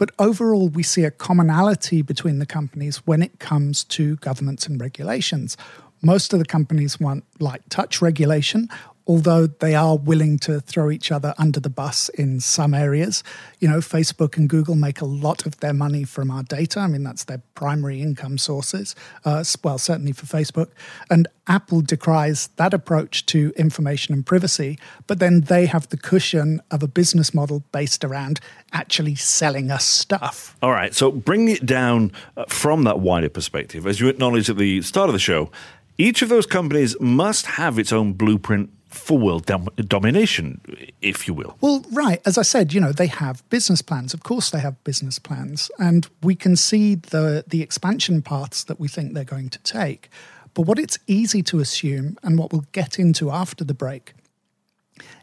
But 0.00 0.12
overall, 0.18 0.70
we 0.70 0.82
see 0.82 1.04
a 1.04 1.10
commonality 1.10 2.00
between 2.00 2.38
the 2.38 2.46
companies 2.46 3.06
when 3.06 3.22
it 3.22 3.38
comes 3.38 3.84
to 3.84 4.16
governments 4.16 4.66
and 4.66 4.80
regulations. 4.80 5.58
Most 6.00 6.32
of 6.32 6.38
the 6.38 6.46
companies 6.46 6.98
want 6.98 7.24
light 7.38 7.60
touch 7.68 8.00
regulation 8.00 8.70
although 9.06 9.46
they 9.46 9.74
are 9.74 9.96
willing 9.96 10.38
to 10.38 10.60
throw 10.60 10.90
each 10.90 11.10
other 11.10 11.34
under 11.38 11.58
the 11.58 11.70
bus 11.70 12.08
in 12.10 12.40
some 12.40 12.74
areas. 12.74 13.24
You 13.58 13.68
know, 13.68 13.78
Facebook 13.78 14.36
and 14.36 14.48
Google 14.48 14.74
make 14.74 15.00
a 15.00 15.04
lot 15.04 15.46
of 15.46 15.58
their 15.60 15.74
money 15.74 16.04
from 16.04 16.30
our 16.30 16.42
data. 16.42 16.80
I 16.80 16.86
mean, 16.86 17.02
that's 17.02 17.24
their 17.24 17.42
primary 17.54 18.00
income 18.02 18.38
sources. 18.38 18.94
Uh, 19.24 19.44
well, 19.64 19.78
certainly 19.78 20.12
for 20.12 20.26
Facebook. 20.26 20.68
And 21.10 21.26
Apple 21.46 21.80
decries 21.80 22.48
that 22.56 22.72
approach 22.72 23.26
to 23.26 23.52
information 23.56 24.14
and 24.14 24.24
privacy, 24.24 24.78
but 25.06 25.18
then 25.18 25.42
they 25.42 25.66
have 25.66 25.88
the 25.88 25.96
cushion 25.96 26.60
of 26.70 26.82
a 26.82 26.88
business 26.88 27.34
model 27.34 27.64
based 27.72 28.04
around 28.04 28.38
actually 28.72 29.16
selling 29.16 29.70
us 29.70 29.84
stuff. 29.84 30.56
All 30.62 30.70
right. 30.70 30.94
So 30.94 31.10
bring 31.10 31.48
it 31.48 31.66
down 31.66 32.12
uh, 32.36 32.44
from 32.48 32.84
that 32.84 33.00
wider 33.00 33.28
perspective. 33.28 33.86
As 33.86 34.00
you 34.00 34.08
acknowledged 34.08 34.48
at 34.48 34.56
the 34.56 34.82
start 34.82 35.08
of 35.08 35.12
the 35.12 35.18
show, 35.18 35.50
each 35.98 36.22
of 36.22 36.28
those 36.28 36.46
companies 36.46 36.98
must 37.00 37.46
have 37.46 37.78
its 37.78 37.92
own 37.92 38.12
blueprint 38.12 38.70
for 38.90 39.16
world 39.16 39.46
dom- 39.46 39.68
domination, 39.76 40.60
if 41.00 41.26
you 41.26 41.34
will. 41.34 41.56
Well, 41.60 41.84
right. 41.92 42.20
As 42.26 42.36
I 42.36 42.42
said, 42.42 42.72
you 42.72 42.80
know, 42.80 42.92
they 42.92 43.06
have 43.06 43.48
business 43.48 43.82
plans. 43.82 44.12
Of 44.12 44.22
course, 44.22 44.50
they 44.50 44.60
have 44.60 44.82
business 44.84 45.18
plans. 45.18 45.70
And 45.78 46.08
we 46.22 46.34
can 46.34 46.56
see 46.56 46.96
the, 46.96 47.44
the 47.46 47.62
expansion 47.62 48.20
paths 48.20 48.64
that 48.64 48.80
we 48.80 48.88
think 48.88 49.14
they're 49.14 49.24
going 49.24 49.48
to 49.50 49.58
take. 49.60 50.10
But 50.54 50.62
what 50.62 50.78
it's 50.78 50.98
easy 51.06 51.42
to 51.44 51.60
assume, 51.60 52.18
and 52.22 52.36
what 52.36 52.52
we'll 52.52 52.66
get 52.72 52.98
into 52.98 53.30
after 53.30 53.62
the 53.62 53.74
break, 53.74 54.12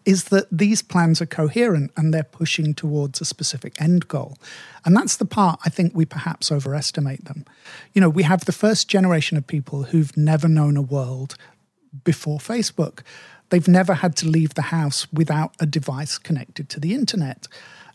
is 0.05 0.25
that 0.25 0.47
these 0.49 0.81
plans 0.81 1.21
are 1.21 1.25
coherent 1.25 1.91
and 1.97 2.13
they're 2.13 2.23
pushing 2.23 2.73
towards 2.73 3.19
a 3.19 3.25
specific 3.25 3.79
end 3.81 4.07
goal. 4.07 4.37
And 4.85 4.95
that's 4.95 5.17
the 5.17 5.25
part 5.25 5.59
I 5.65 5.69
think 5.69 5.93
we 5.93 6.05
perhaps 6.05 6.49
overestimate 6.49 7.25
them. 7.25 7.43
You 7.93 7.99
know, 7.99 8.09
we 8.09 8.23
have 8.23 8.45
the 8.45 8.53
first 8.53 8.87
generation 8.87 9.37
of 9.37 9.45
people 9.45 9.83
who've 9.83 10.15
never 10.15 10.47
known 10.47 10.77
a 10.77 10.81
world 10.81 11.35
before 12.05 12.39
Facebook. 12.39 13.01
They've 13.49 13.67
never 13.67 13.95
had 13.95 14.15
to 14.17 14.27
leave 14.27 14.53
the 14.53 14.63
house 14.63 15.07
without 15.11 15.53
a 15.59 15.65
device 15.65 16.17
connected 16.17 16.69
to 16.69 16.79
the 16.79 16.93
internet. 16.93 17.47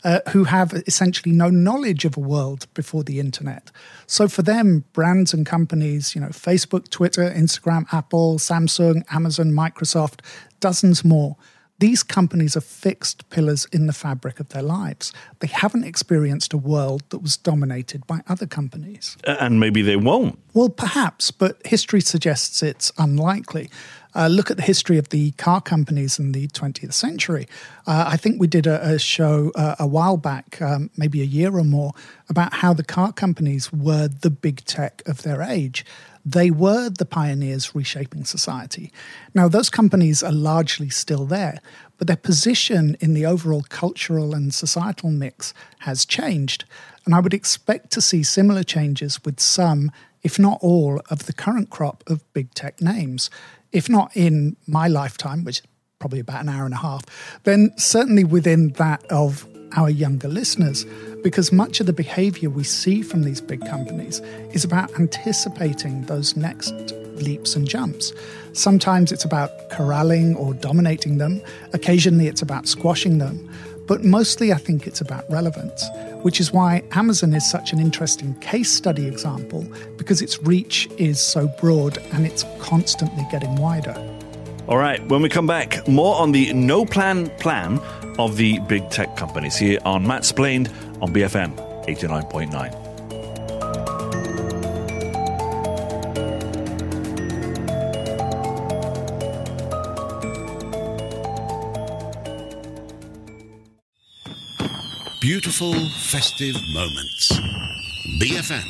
Uh, 0.05 0.19
who 0.31 0.43
have 0.43 0.73
essentially 0.85 1.33
no 1.33 1.49
knowledge 1.49 2.03
of 2.03 2.17
a 2.17 2.19
world 2.19 2.67
before 2.73 3.05
the 3.05 3.21
internet. 3.21 3.71
So 4.05 4.27
for 4.27 4.41
them, 4.41 4.83
brands 4.91 5.33
and 5.33 5.45
companies, 5.45 6.13
you 6.13 6.19
know, 6.19 6.27
Facebook, 6.27 6.89
Twitter, 6.89 7.31
Instagram, 7.31 7.85
Apple, 7.93 8.37
Samsung, 8.37 9.05
Amazon, 9.13 9.53
Microsoft, 9.53 10.19
dozens 10.59 11.05
more, 11.05 11.37
these 11.79 12.03
companies 12.03 12.55
are 12.55 12.61
fixed 12.61 13.29
pillars 13.29 13.65
in 13.71 13.87
the 13.87 13.93
fabric 13.93 14.39
of 14.39 14.49
their 14.49 14.61
lives. 14.61 15.11
They 15.39 15.47
haven't 15.47 15.83
experienced 15.83 16.53
a 16.53 16.57
world 16.57 17.03
that 17.09 17.19
was 17.19 17.35
dominated 17.35 18.05
by 18.07 18.21
other 18.27 18.45
companies. 18.45 19.17
And 19.25 19.59
maybe 19.59 19.81
they 19.81 19.95
won't. 19.95 20.39
Well, 20.53 20.69
perhaps, 20.69 21.31
but 21.31 21.65
history 21.65 22.01
suggests 22.01 22.61
it's 22.61 22.91
unlikely. 22.97 23.69
Uh, 24.15 24.27
look 24.27 24.51
at 24.51 24.57
the 24.57 24.63
history 24.63 24.97
of 24.97 25.09
the 25.09 25.31
car 25.31 25.61
companies 25.61 26.19
in 26.19 26.31
the 26.31 26.47
20th 26.49 26.93
century. 26.93 27.47
Uh, 27.87 28.05
I 28.07 28.17
think 28.17 28.39
we 28.39 28.47
did 28.47 28.67
a, 28.67 28.93
a 28.93 28.99
show 28.99 29.51
uh, 29.55 29.75
a 29.79 29.87
while 29.87 30.17
back, 30.17 30.61
um, 30.61 30.89
maybe 30.97 31.21
a 31.21 31.25
year 31.25 31.55
or 31.57 31.63
more, 31.63 31.93
about 32.29 32.55
how 32.55 32.73
the 32.73 32.83
car 32.83 33.11
companies 33.11 33.73
were 33.73 34.07
the 34.07 34.29
big 34.29 34.63
tech 34.65 35.01
of 35.05 35.23
their 35.23 35.41
age. 35.41 35.85
They 36.25 36.51
were 36.51 36.89
the 36.89 37.05
pioneers 37.05 37.75
reshaping 37.75 38.23
society. 38.25 38.91
Now, 39.33 39.47
those 39.47 39.69
companies 39.69 40.23
are 40.23 40.31
largely 40.31 40.89
still 40.89 41.25
there, 41.25 41.59
but 41.97 42.07
their 42.07 42.15
position 42.15 42.95
in 43.01 43.13
the 43.13 43.25
overall 43.25 43.63
cultural 43.67 44.33
and 44.33 44.53
societal 44.53 45.11
mix 45.11 45.53
has 45.79 46.05
changed. 46.05 46.63
And 47.05 47.13
I 47.13 47.19
would 47.19 47.33
expect 47.33 47.91
to 47.91 48.01
see 48.01 48.23
similar 48.23 48.63
changes 48.63 49.23
with 49.25 49.41
some, 49.41 49.91
if 50.21 50.39
not 50.39 50.59
all, 50.61 51.01
of 51.09 51.25
the 51.25 51.33
current 51.33 51.69
crop 51.69 52.03
of 52.07 52.31
big 52.33 52.53
tech 52.53 52.81
names 52.81 53.29
if 53.73 53.89
not 53.89 54.15
in 54.15 54.55
my 54.67 54.87
lifetime, 54.87 55.43
which 55.43 55.59
is 55.59 55.65
probably 55.99 56.19
about 56.19 56.41
an 56.41 56.49
hour 56.49 56.65
and 56.65 56.73
a 56.73 56.77
half, 56.77 57.03
then 57.43 57.71
certainly 57.77 58.23
within 58.23 58.69
that 58.73 59.03
of 59.11 59.47
our 59.75 59.89
younger 59.89 60.27
listeners, 60.27 60.85
because 61.23 61.51
much 61.51 61.79
of 61.79 61.87
the 61.87 61.93
behavior 61.93 62.49
we 62.49 62.63
see 62.63 63.01
from 63.01 63.23
these 63.23 63.41
big 63.41 63.65
companies 63.65 64.19
is 64.51 64.63
about 64.63 64.93
anticipating 64.99 66.03
those 66.03 66.35
next 66.35 66.73
leaps 67.15 67.55
and 67.55 67.67
jumps. 67.67 68.13
Sometimes 68.53 69.11
it's 69.11 69.25
about 69.25 69.49
corralling 69.71 70.35
or 70.35 70.53
dominating 70.53 71.17
them, 71.17 71.41
occasionally 71.73 72.27
it's 72.27 72.41
about 72.41 72.67
squashing 72.67 73.17
them, 73.17 73.49
but 73.87 74.03
mostly 74.03 74.51
I 74.53 74.57
think 74.57 74.87
it's 74.87 75.01
about 75.01 75.29
relevance 75.29 75.83
which 76.23 76.39
is 76.39 76.51
why 76.51 76.81
Amazon 76.91 77.33
is 77.33 77.49
such 77.49 77.73
an 77.73 77.79
interesting 77.79 78.33
case 78.35 78.71
study 78.71 79.05
example 79.05 79.67
because 79.97 80.21
its 80.21 80.41
reach 80.41 80.89
is 80.97 81.19
so 81.19 81.47
broad 81.59 81.97
and 82.13 82.25
it's 82.25 82.45
constantly 82.59 83.27
getting 83.29 83.55
wider. 83.57 83.93
All 84.67 84.77
right, 84.77 85.05
when 85.09 85.21
we 85.21 85.29
come 85.29 85.45
back, 85.45 85.85
more 85.87 86.15
on 86.15 86.31
the 86.31 86.51
no 86.53 86.85
plan 86.85 87.29
plan 87.39 87.79
of 88.17 88.37
the 88.37 88.59
big 88.59 88.89
tech 88.89 89.17
companies 89.17 89.57
here 89.57 89.79
on 89.83 90.07
Matt 90.07 90.23
Splained 90.23 90.69
on 91.01 91.13
BFM 91.13 91.55
89.9. 91.85 92.82
Beautiful 105.23 105.73
festive 105.73 106.57
moments. 106.73 107.31
BFM 108.19 108.67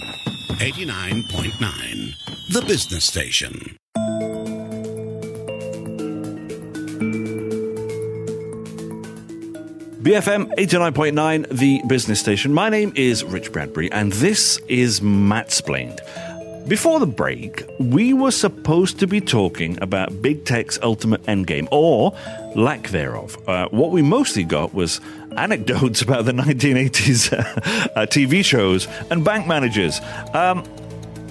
89.9, 0.60 2.48
the 2.50 2.62
business 2.62 3.06
station. 3.06 3.76
BFM 10.04 10.54
89.9, 10.54 11.50
the 11.50 11.82
business 11.88 12.20
station. 12.20 12.54
My 12.54 12.70
name 12.70 12.94
is 12.96 13.24
Rich 13.24 13.52
Bradbury, 13.52 13.92
and 13.92 14.12
this 14.14 14.60
is 14.68 15.02
Matt 15.02 15.52
Splained. 15.52 16.02
Before 16.68 16.98
the 16.98 17.08
break, 17.08 17.66
we 17.78 18.14
were 18.14 18.32
supposed 18.32 18.98
to 19.00 19.08
be 19.08 19.20
talking 19.20 19.78
about 19.82 20.22
big 20.22 20.46
tech's 20.46 20.80
ultimate 20.82 21.22
endgame, 21.24 21.68
or 21.72 22.16
lack 22.56 22.88
thereof. 22.88 23.38
Uh, 23.50 23.68
what 23.72 23.92
we 23.92 24.02
mostly 24.02 24.46
got 24.46 24.74
was 24.74 25.02
anecdotes 25.38 26.02
about 26.02 26.26
the 26.26 26.32
1980s 26.44 27.34
uh, 27.34 28.06
TV 28.06 28.44
shows 28.44 28.88
and 29.10 29.24
bank 29.24 29.48
managers. 29.48 30.00
Um, 30.34 30.64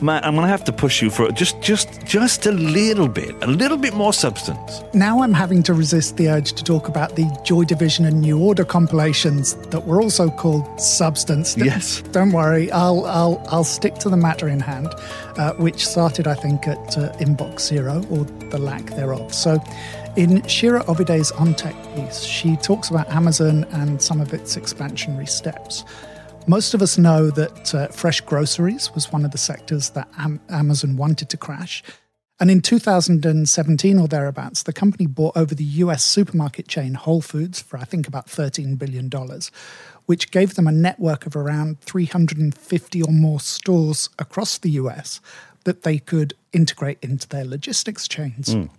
Matt, 0.03 0.27
I'm 0.27 0.35
going 0.35 0.45
to 0.45 0.51
have 0.51 0.65
to 0.65 0.73
push 0.73 1.01
you 1.01 1.11
for 1.11 1.31
just, 1.31 1.61
just, 1.61 2.05
just 2.05 2.47
a 2.47 2.53
little 2.53 3.09
bit, 3.09 3.35
a 3.43 3.47
little 3.47 3.77
bit 3.77 3.95
more 3.95 4.13
substance. 4.13 4.83
Now 4.95 5.23
I'm 5.23 5.33
having 5.33 5.63
to 5.65 5.75
resist 5.75 6.17
the 6.17 6.29
urge 6.29 6.53
to 6.55 6.65
talk 6.65 6.89
about 6.89 7.15
the 7.15 7.31
Joy 7.45 7.65
Division 7.65 8.05
and 8.05 8.21
New 8.21 8.39
Order 8.39 8.65
compilations 8.65 9.55
that 9.69 9.87
were 9.87 10.03
also 10.03 10.29
called 10.29 10.81
Substance. 10.81 11.57
Yes. 11.57 12.03
Don't 12.11 12.33
worry, 12.33 12.71
I'll, 12.73 13.07
I'll, 13.07 13.45
I'll 13.49 13.65
stick 13.65 13.95
to 13.97 14.11
the 14.11 14.17
matter 14.17 14.49
in 14.49 14.59
hand, 14.59 14.89
uh, 15.37 15.53
which 15.55 15.87
started, 15.87 16.27
I 16.27 16.35
think, 16.35 16.67
at 16.67 16.99
uh, 16.99 17.13
Inbox 17.19 17.61
Zero 17.61 18.05
or 18.11 18.25
the 18.51 18.59
lack 18.59 18.87
thereof. 18.87 19.33
So. 19.33 19.63
In 20.15 20.47
Shira 20.47 20.85
Ovide's 20.89 21.33
On 21.33 21.55
Tech 21.55 21.75
piece, 21.95 22.21
she 22.21 22.57
talks 22.57 22.91
about 22.91 23.09
Amazon 23.09 23.65
and 23.73 24.03
some 24.03 24.21
of 24.21 24.35
its 24.35 24.57
expansionary 24.57 25.27
steps. 25.27 25.87
Most 26.47 26.75
of 26.75 26.83
us 26.83 26.99
know 26.99 27.31
that 27.31 27.75
uh, 27.75 27.89
fresh 27.89 28.21
groceries 28.21 28.93
was 28.95 29.13
one 29.13 29.25
of 29.25 29.31
the 29.31 29.39
sectors 29.39 29.91
that 29.91 30.09
Am- 30.19 30.41
Amazon 30.49 30.97
wanted 30.97 31.29
to 31.31 31.37
crash. 31.37 31.83
And 32.41 32.51
in 32.51 32.61
2017 32.61 33.99
or 33.99 34.09
thereabouts, 34.09 34.65
the 34.65 34.73
company 34.73 35.07
bought 35.07 35.37
over 35.37 35.55
the 35.55 35.65
US 35.65 36.05
supermarket 36.05 36.67
chain 36.67 36.95
Whole 36.95 37.21
Foods 37.21 37.63
for, 37.63 37.79
I 37.79 37.85
think, 37.85 38.09
about 38.09 38.27
$13 38.27 38.77
billion, 38.77 39.09
which 40.07 40.33
gave 40.33 40.57
them 40.57 40.67
a 40.67 40.73
network 40.73 41.27
of 41.27 41.37
around 41.37 41.81
350 41.83 43.03
or 43.03 43.13
more 43.13 43.39
stores 43.39 44.09
across 44.19 44.59
the 44.59 44.71
US 44.71 45.21
that 45.65 45.83
they 45.83 45.99
could 45.99 46.35
integrate 46.53 46.99
into 47.01 47.29
their 47.29 47.45
logistics 47.45 48.09
chains. 48.09 48.57
Mm. 48.57 48.71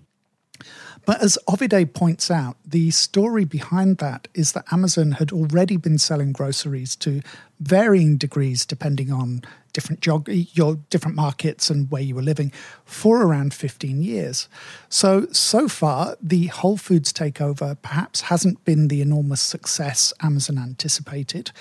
But 1.05 1.22
as 1.22 1.38
Ovide 1.48 1.93
points 1.93 2.31
out, 2.31 2.55
the 2.65 2.91
story 2.91 3.43
behind 3.43 3.98
that 3.98 4.27
is 4.33 4.53
that 4.53 4.72
Amazon 4.72 5.13
had 5.13 5.31
already 5.31 5.75
been 5.75 5.98
selling 5.98 6.31
groceries 6.31 6.95
to 6.98 7.22
varying 7.60 8.17
degrees 8.17 8.65
depending 8.65 9.12
on 9.12 9.41
different 9.74 10.01
geog- 10.01 10.56
your 10.56 10.75
different 10.89 11.15
markets 11.15 11.70
and 11.70 11.89
where 11.92 12.01
you 12.01 12.15
were 12.15 12.22
living 12.22 12.51
for 12.86 13.24
around 13.24 13.53
15 13.53 14.01
years. 14.01 14.48
So 14.89 15.27
so 15.32 15.68
far 15.68 16.15
the 16.22 16.48
Whole 16.48 16.77
Foods 16.77 17.12
takeover 17.12 17.75
perhaps 17.82 18.22
hasn't 18.22 18.63
been 18.63 18.88
the 18.88 19.01
enormous 19.01 19.42
success 19.42 20.13
Amazon 20.22 20.58
anticipated. 20.58 21.51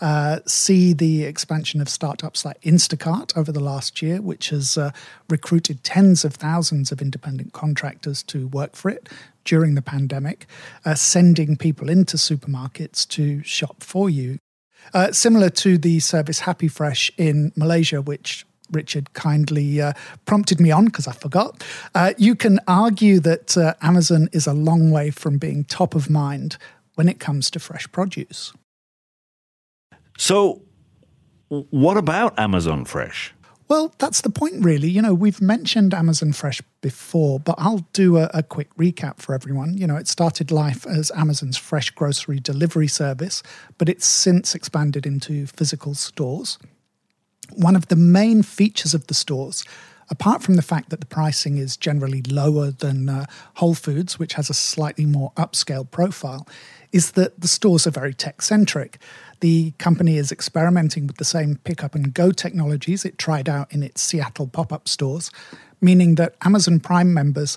Uh, 0.00 0.40
see 0.46 0.92
the 0.92 1.24
expansion 1.24 1.80
of 1.80 1.88
startups 1.88 2.44
like 2.44 2.60
Instacart 2.62 3.36
over 3.36 3.50
the 3.50 3.60
last 3.60 4.02
year, 4.02 4.20
which 4.20 4.50
has 4.50 4.76
uh, 4.76 4.90
recruited 5.28 5.82
tens 5.82 6.24
of 6.24 6.34
thousands 6.34 6.92
of 6.92 7.00
independent 7.00 7.52
contractors 7.52 8.22
to 8.24 8.48
work 8.48 8.76
for 8.76 8.90
it 8.90 9.08
during 9.44 9.74
the 9.74 9.82
pandemic, 9.82 10.46
uh, 10.84 10.94
sending 10.94 11.56
people 11.56 11.88
into 11.88 12.16
supermarkets 12.16 13.06
to 13.08 13.42
shop 13.42 13.82
for 13.82 14.08
you 14.08 14.38
uh, 14.94 15.12
similar 15.12 15.50
to 15.50 15.78
the 15.78 16.00
service 16.00 16.40
Happy 16.40 16.68
Fresh 16.68 17.10
in 17.16 17.52
Malaysia, 17.56 18.02
which 18.02 18.46
Richard 18.70 19.12
kindly 19.12 19.80
uh, 19.80 19.92
prompted 20.24 20.60
me 20.60 20.70
on 20.70 20.86
because 20.86 21.06
I 21.06 21.12
forgot. 21.12 21.62
Uh, 21.94 22.14
you 22.18 22.34
can 22.34 22.58
argue 22.66 23.20
that 23.20 23.56
uh, 23.56 23.74
Amazon 23.82 24.28
is 24.32 24.46
a 24.46 24.52
long 24.52 24.90
way 24.90 25.10
from 25.10 25.38
being 25.38 25.64
top 25.64 25.94
of 25.94 26.10
mind 26.10 26.56
when 26.94 27.08
it 27.08 27.20
comes 27.20 27.50
to 27.50 27.58
fresh 27.58 27.90
produce. 27.92 28.52
So, 30.18 30.62
what 31.48 31.96
about 31.96 32.38
Amazon 32.38 32.84
Fresh? 32.84 33.34
Well, 33.72 33.94
that's 33.96 34.20
the 34.20 34.28
point, 34.28 34.62
really. 34.62 34.90
You 34.90 35.00
know, 35.00 35.14
we've 35.14 35.40
mentioned 35.40 35.94
Amazon 35.94 36.34
Fresh 36.34 36.60
before, 36.82 37.40
but 37.40 37.54
I'll 37.56 37.86
do 37.94 38.18
a, 38.18 38.30
a, 38.34 38.42
quick 38.42 38.68
recap 38.76 39.16
for 39.16 39.34
everyone. 39.34 39.78
You 39.78 39.86
know, 39.86 39.96
it 39.96 40.08
started 40.08 40.50
life 40.50 40.86
as 40.86 41.10
Amazon's 41.12 41.56
fresh 41.56 41.88
grocery 41.88 42.38
delivery 42.38 42.86
service, 42.86 43.42
but 43.78 43.88
it's 43.88 44.04
since 44.04 44.54
expanded 44.54 45.06
into 45.06 45.46
physical 45.46 45.94
stores. 45.94 46.58
One 47.54 47.74
of 47.74 47.88
the 47.88 47.96
main 47.96 48.42
features 48.42 48.92
of 48.92 49.06
the 49.06 49.14
stores, 49.14 49.64
apart 50.10 50.42
from 50.42 50.56
the 50.56 50.60
fact 50.60 50.90
that 50.90 51.00
the 51.00 51.06
pricing 51.06 51.56
is 51.56 51.78
generally 51.78 52.20
lower 52.28 52.72
than 52.72 53.08
uh, 53.08 53.24
Whole 53.54 53.74
Foods, 53.74 54.18
which 54.18 54.34
has 54.34 54.50
a 54.50 54.54
slightly 54.54 55.06
more 55.06 55.32
upscale 55.38 55.90
profile, 55.90 56.46
is 56.92 57.12
that 57.12 57.40
the 57.40 57.48
stores 57.48 57.86
are 57.86 57.90
very 57.90 58.14
tech 58.14 58.42
centric. 58.42 58.98
The 59.40 59.72
company 59.78 60.18
is 60.18 60.30
experimenting 60.30 61.06
with 61.06 61.16
the 61.16 61.24
same 61.24 61.58
pickup 61.64 61.94
and 61.94 62.14
go 62.14 62.30
technologies 62.30 63.04
it 63.04 63.18
tried 63.18 63.48
out 63.48 63.72
in 63.72 63.82
its 63.82 64.00
Seattle 64.00 64.46
pop 64.46 64.72
up 64.72 64.88
stores, 64.88 65.30
meaning 65.80 66.14
that 66.16 66.36
Amazon 66.44 66.78
Prime 66.78 67.12
members 67.12 67.56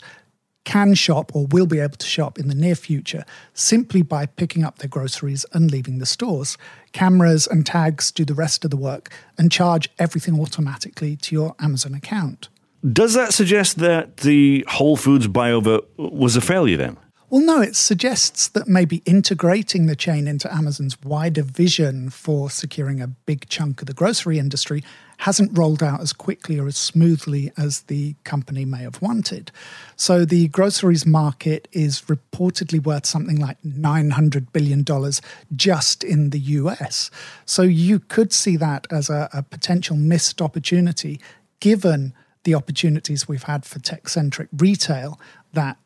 can 0.64 0.96
shop 0.96 1.32
or 1.36 1.46
will 1.52 1.68
be 1.68 1.80
able 1.80 1.96
to 1.96 2.06
shop 2.08 2.40
in 2.40 2.48
the 2.48 2.56
near 2.56 2.76
future 2.76 3.24
simply 3.54 4.02
by 4.02 4.26
picking 4.26 4.64
up 4.64 4.80
their 4.80 4.90
groceries 4.90 5.46
and 5.54 5.72
leaving 5.72 6.00
the 6.00 6.06
stores. 6.06 6.58
Cameras 6.92 7.46
and 7.46 7.66
tags 7.66 8.12
do 8.12 8.26
the 8.26 8.34
rest 8.34 8.66
of 8.66 8.72
the 8.72 8.78
work 8.78 9.12
and 9.38 9.52
charge 9.52 9.90
everything 10.00 10.40
automatically 10.40 11.16
to 11.18 11.36
your 11.36 11.56
Amazon 11.60 11.94
account. 11.94 12.50
Does 12.92 13.14
that 13.14 13.34
suggest 13.34 13.78
that 13.80 14.18
the 14.18 14.66
Whole 14.68 14.98
Foods 14.98 15.28
buyover 15.28 15.84
was 15.98 16.36
a 16.36 16.42
failure 16.42 16.78
then? 16.78 16.98
Well, 17.36 17.44
no, 17.44 17.62
it 17.62 17.76
suggests 17.76 18.48
that 18.48 18.70
maybe 18.70 19.02
integrating 19.06 19.88
the 19.88 19.96
chain 19.98 20.26
into 20.26 20.50
Amazon's 20.54 20.98
wider 21.02 21.44
vision 21.44 22.10
for 22.10 22.50
securing 22.50 23.02
a 23.02 23.08
big 23.08 23.50
chunk 23.50 23.82
of 23.82 23.88
the 23.88 23.94
grocery 23.94 24.40
industry 24.40 24.86
hasn't 25.18 25.58
rolled 25.58 25.84
out 25.84 26.00
as 26.00 26.14
quickly 26.14 26.58
or 26.58 26.68
as 26.68 26.78
smoothly 26.78 27.52
as 27.58 27.82
the 27.82 28.16
company 28.24 28.64
may 28.64 28.84
have 28.84 29.02
wanted. 29.02 29.52
So 29.98 30.24
the 30.24 30.48
groceries 30.48 31.06
market 31.06 31.68
is 31.74 32.04
reportedly 32.04 32.82
worth 32.82 33.06
something 33.06 33.38
like 33.38 33.62
$900 33.64 34.54
billion 34.54 34.86
just 35.58 36.06
in 36.06 36.30
the 36.30 36.40
US. 36.40 37.12
So 37.44 37.64
you 37.64 38.00
could 38.00 38.32
see 38.32 38.56
that 38.56 38.88
as 38.90 39.10
a, 39.10 39.28
a 39.34 39.44
potential 39.44 39.98
missed 39.98 40.42
opportunity 40.42 41.20
given 41.60 42.14
the 42.46 42.56
opportunities 42.56 43.28
we've 43.28 43.44
had 43.44 43.66
for 43.66 43.80
tech 43.80 44.08
centric 44.08 44.48
retail 44.56 45.20
that 45.52 45.78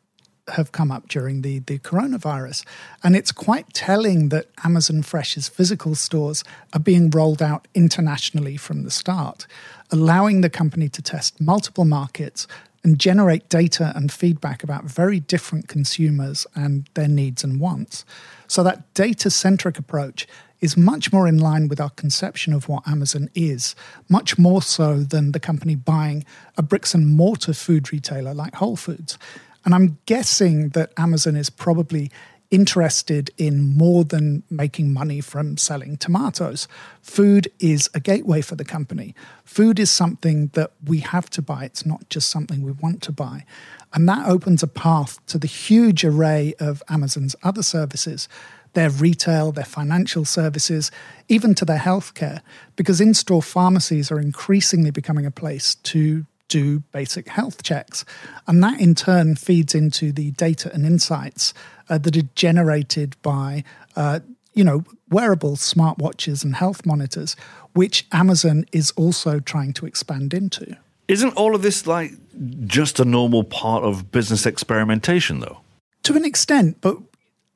have 0.52 0.72
come 0.72 0.90
up 0.90 1.08
during 1.08 1.42
the, 1.42 1.60
the 1.60 1.78
coronavirus. 1.78 2.64
And 3.02 3.16
it's 3.16 3.32
quite 3.32 3.72
telling 3.72 4.28
that 4.30 4.46
Amazon 4.64 5.02
Fresh's 5.02 5.48
physical 5.48 5.94
stores 5.94 6.44
are 6.72 6.80
being 6.80 7.10
rolled 7.10 7.42
out 7.42 7.68
internationally 7.74 8.56
from 8.56 8.82
the 8.82 8.90
start, 8.90 9.46
allowing 9.90 10.40
the 10.40 10.50
company 10.50 10.88
to 10.88 11.02
test 11.02 11.40
multiple 11.40 11.84
markets 11.84 12.46
and 12.82 12.98
generate 12.98 13.48
data 13.48 13.92
and 13.94 14.10
feedback 14.10 14.62
about 14.62 14.84
very 14.84 15.20
different 15.20 15.68
consumers 15.68 16.46
and 16.54 16.88
their 16.94 17.08
needs 17.08 17.44
and 17.44 17.60
wants. 17.60 18.04
So 18.46 18.62
that 18.62 18.92
data 18.94 19.30
centric 19.30 19.78
approach 19.78 20.26
is 20.60 20.76
much 20.76 21.12
more 21.12 21.26
in 21.26 21.38
line 21.38 21.68
with 21.68 21.80
our 21.80 21.90
conception 21.90 22.52
of 22.52 22.68
what 22.68 22.86
Amazon 22.86 23.30
is, 23.34 23.74
much 24.08 24.38
more 24.38 24.62
so 24.62 24.98
than 24.98 25.32
the 25.32 25.40
company 25.40 25.74
buying 25.74 26.24
a 26.56 26.62
bricks 26.62 26.94
and 26.94 27.06
mortar 27.06 27.54
food 27.54 27.92
retailer 27.92 28.34
like 28.34 28.54
Whole 28.56 28.76
Foods. 28.76 29.18
And 29.64 29.74
I'm 29.74 29.98
guessing 30.06 30.70
that 30.70 30.92
Amazon 30.96 31.36
is 31.36 31.50
probably 31.50 32.10
interested 32.50 33.30
in 33.38 33.76
more 33.76 34.04
than 34.04 34.42
making 34.50 34.92
money 34.92 35.20
from 35.20 35.56
selling 35.56 35.96
tomatoes. 35.96 36.66
Food 37.00 37.50
is 37.60 37.88
a 37.94 38.00
gateway 38.00 38.40
for 38.40 38.56
the 38.56 38.64
company. 38.64 39.14
Food 39.44 39.78
is 39.78 39.90
something 39.90 40.48
that 40.54 40.72
we 40.84 40.98
have 40.98 41.30
to 41.30 41.42
buy, 41.42 41.64
it's 41.64 41.86
not 41.86 42.08
just 42.08 42.28
something 42.28 42.62
we 42.62 42.72
want 42.72 43.02
to 43.02 43.12
buy. 43.12 43.44
And 43.92 44.08
that 44.08 44.28
opens 44.28 44.62
a 44.62 44.68
path 44.68 45.24
to 45.26 45.38
the 45.38 45.46
huge 45.46 46.04
array 46.04 46.54
of 46.58 46.82
Amazon's 46.88 47.36
other 47.42 47.62
services 47.62 48.28
their 48.72 48.90
retail, 48.90 49.50
their 49.50 49.64
financial 49.64 50.24
services, 50.24 50.92
even 51.28 51.54
to 51.56 51.64
their 51.64 51.78
healthcare, 51.78 52.40
because 52.76 53.00
in 53.00 53.14
store 53.14 53.42
pharmacies 53.42 54.12
are 54.12 54.20
increasingly 54.20 54.92
becoming 54.92 55.26
a 55.26 55.30
place 55.30 55.74
to 55.74 56.24
do 56.50 56.80
basic 56.92 57.28
health 57.28 57.62
checks. 57.62 58.04
And 58.46 58.62
that 58.62 58.78
in 58.78 58.94
turn 58.94 59.36
feeds 59.36 59.74
into 59.74 60.12
the 60.12 60.32
data 60.32 60.70
and 60.74 60.84
insights 60.84 61.54
uh, 61.88 61.96
that 61.96 62.16
are 62.16 62.28
generated 62.34 63.16
by, 63.22 63.64
uh, 63.96 64.20
you 64.52 64.64
know, 64.64 64.84
wearable 65.08 65.56
smartwatches 65.56 66.44
and 66.44 66.54
health 66.54 66.84
monitors, 66.84 67.34
which 67.72 68.06
Amazon 68.12 68.66
is 68.72 68.92
also 68.96 69.40
trying 69.40 69.72
to 69.74 69.86
expand 69.86 70.34
into. 70.34 70.76
Isn't 71.08 71.32
all 71.36 71.54
of 71.54 71.62
this 71.62 71.86
like 71.86 72.12
just 72.66 73.00
a 73.00 73.04
normal 73.04 73.44
part 73.44 73.82
of 73.82 74.12
business 74.12 74.44
experimentation, 74.44 75.40
though? 75.40 75.60
To 76.04 76.16
an 76.16 76.24
extent, 76.24 76.78
but 76.80 76.98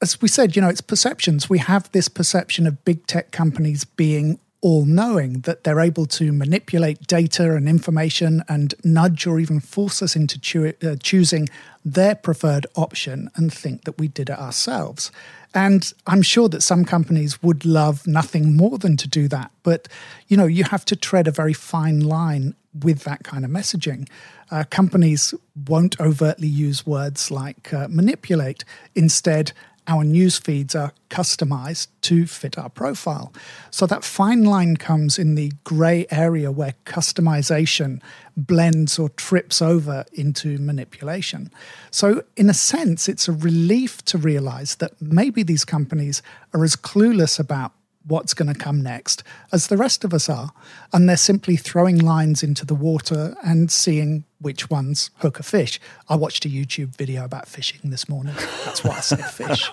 as 0.02 0.20
we 0.20 0.28
said, 0.28 0.54
you 0.54 0.62
know, 0.62 0.68
it's 0.68 0.80
perceptions. 0.80 1.48
We 1.48 1.58
have 1.58 1.90
this 1.92 2.08
perception 2.08 2.66
of 2.66 2.84
big 2.84 3.06
tech 3.06 3.30
companies 3.30 3.84
being 3.84 4.38
all 4.64 4.86
knowing, 4.86 5.40
that 5.40 5.62
they're 5.62 5.78
able 5.78 6.06
to 6.06 6.32
manipulate 6.32 7.06
data 7.06 7.54
and 7.54 7.68
information 7.68 8.42
and 8.48 8.74
nudge 8.82 9.26
or 9.26 9.38
even 9.38 9.60
force 9.60 10.00
us 10.00 10.16
into 10.16 10.74
uh, 10.82 10.96
choosing 11.02 11.46
their 11.84 12.14
preferred 12.14 12.66
option 12.74 13.30
and 13.36 13.52
think 13.52 13.84
that 13.84 13.98
we 13.98 14.08
did 14.08 14.30
it 14.30 14.38
ourselves. 14.38 15.12
And 15.52 15.92
I'm 16.06 16.22
sure 16.22 16.48
that 16.48 16.62
some 16.62 16.86
companies 16.86 17.42
would 17.42 17.66
love 17.66 18.06
nothing 18.06 18.56
more 18.56 18.78
than 18.78 18.96
to 18.96 19.06
do 19.06 19.28
that. 19.28 19.50
But, 19.62 19.86
you 20.28 20.36
know, 20.38 20.46
you 20.46 20.64
have 20.64 20.86
to 20.86 20.96
tread 20.96 21.28
a 21.28 21.30
very 21.30 21.52
fine 21.52 22.00
line 22.00 22.54
with 22.82 23.04
that 23.04 23.22
kind 23.22 23.44
of 23.44 23.50
messaging. 23.50 24.08
Uh, 24.50 24.64
companies 24.70 25.34
won't 25.68 26.00
overtly 26.00 26.48
use 26.48 26.86
words 26.86 27.30
like 27.30 27.74
uh, 27.74 27.86
manipulate. 27.90 28.64
Instead, 28.94 29.52
our 29.86 30.04
news 30.04 30.38
feeds 30.38 30.74
are 30.74 30.92
customized 31.10 31.88
to 32.02 32.26
fit 32.26 32.56
our 32.58 32.70
profile. 32.70 33.32
So 33.70 33.86
that 33.86 34.04
fine 34.04 34.44
line 34.44 34.76
comes 34.76 35.18
in 35.18 35.34
the 35.34 35.52
gray 35.62 36.06
area 36.10 36.50
where 36.50 36.74
customization 36.86 38.00
blends 38.36 38.98
or 38.98 39.10
trips 39.10 39.60
over 39.60 40.04
into 40.12 40.58
manipulation. 40.58 41.50
So, 41.90 42.24
in 42.36 42.50
a 42.50 42.54
sense, 42.54 43.08
it's 43.08 43.28
a 43.28 43.32
relief 43.32 44.04
to 44.06 44.18
realize 44.18 44.76
that 44.76 45.00
maybe 45.00 45.42
these 45.42 45.64
companies 45.64 46.22
are 46.52 46.64
as 46.64 46.76
clueless 46.76 47.38
about 47.38 47.72
what's 48.06 48.34
going 48.34 48.52
to 48.52 48.58
come 48.58 48.82
next, 48.82 49.22
as 49.52 49.68
the 49.68 49.76
rest 49.76 50.04
of 50.04 50.12
us 50.12 50.28
are. 50.28 50.52
And 50.92 51.08
they're 51.08 51.16
simply 51.16 51.56
throwing 51.56 51.98
lines 51.98 52.42
into 52.42 52.66
the 52.66 52.74
water 52.74 53.36
and 53.42 53.70
seeing 53.70 54.24
which 54.44 54.70
ones 54.70 55.10
hook 55.16 55.40
a 55.40 55.42
fish. 55.42 55.80
I 56.08 56.16
watched 56.16 56.44
a 56.44 56.48
YouTube 56.48 56.94
video 56.96 57.24
about 57.24 57.48
fishing 57.48 57.90
this 57.90 58.08
morning. 58.08 58.34
That's 58.64 58.84
why 58.84 58.96
I 58.96 59.00
said 59.00 59.24
fish. 59.30 59.70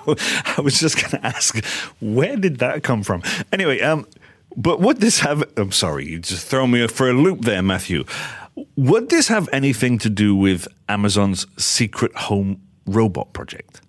I 0.57 0.61
was 0.61 0.79
just 0.79 0.95
going 0.95 1.11
to 1.11 1.25
ask, 1.25 1.63
where 1.99 2.37
did 2.37 2.59
that 2.59 2.81
come 2.81 3.03
from? 3.03 3.21
Anyway, 3.51 3.81
um, 3.81 4.07
but 4.55 4.79
would 4.79 4.97
this 4.97 5.19
have? 5.19 5.43
I'm 5.57 5.71
sorry, 5.71 6.07
you 6.07 6.19
just 6.19 6.47
throw 6.47 6.67
me 6.67 6.87
for 6.87 7.09
a 7.09 7.13
loop 7.13 7.41
there, 7.41 7.61
Matthew. 7.61 8.05
Would 8.75 9.09
this 9.09 9.27
have 9.27 9.47
anything 9.53 9.97
to 9.99 10.09
do 10.09 10.35
with 10.35 10.67
Amazon's 10.89 11.45
secret 11.57 12.15
home 12.15 12.61
robot 12.85 13.33
project? 13.33 13.81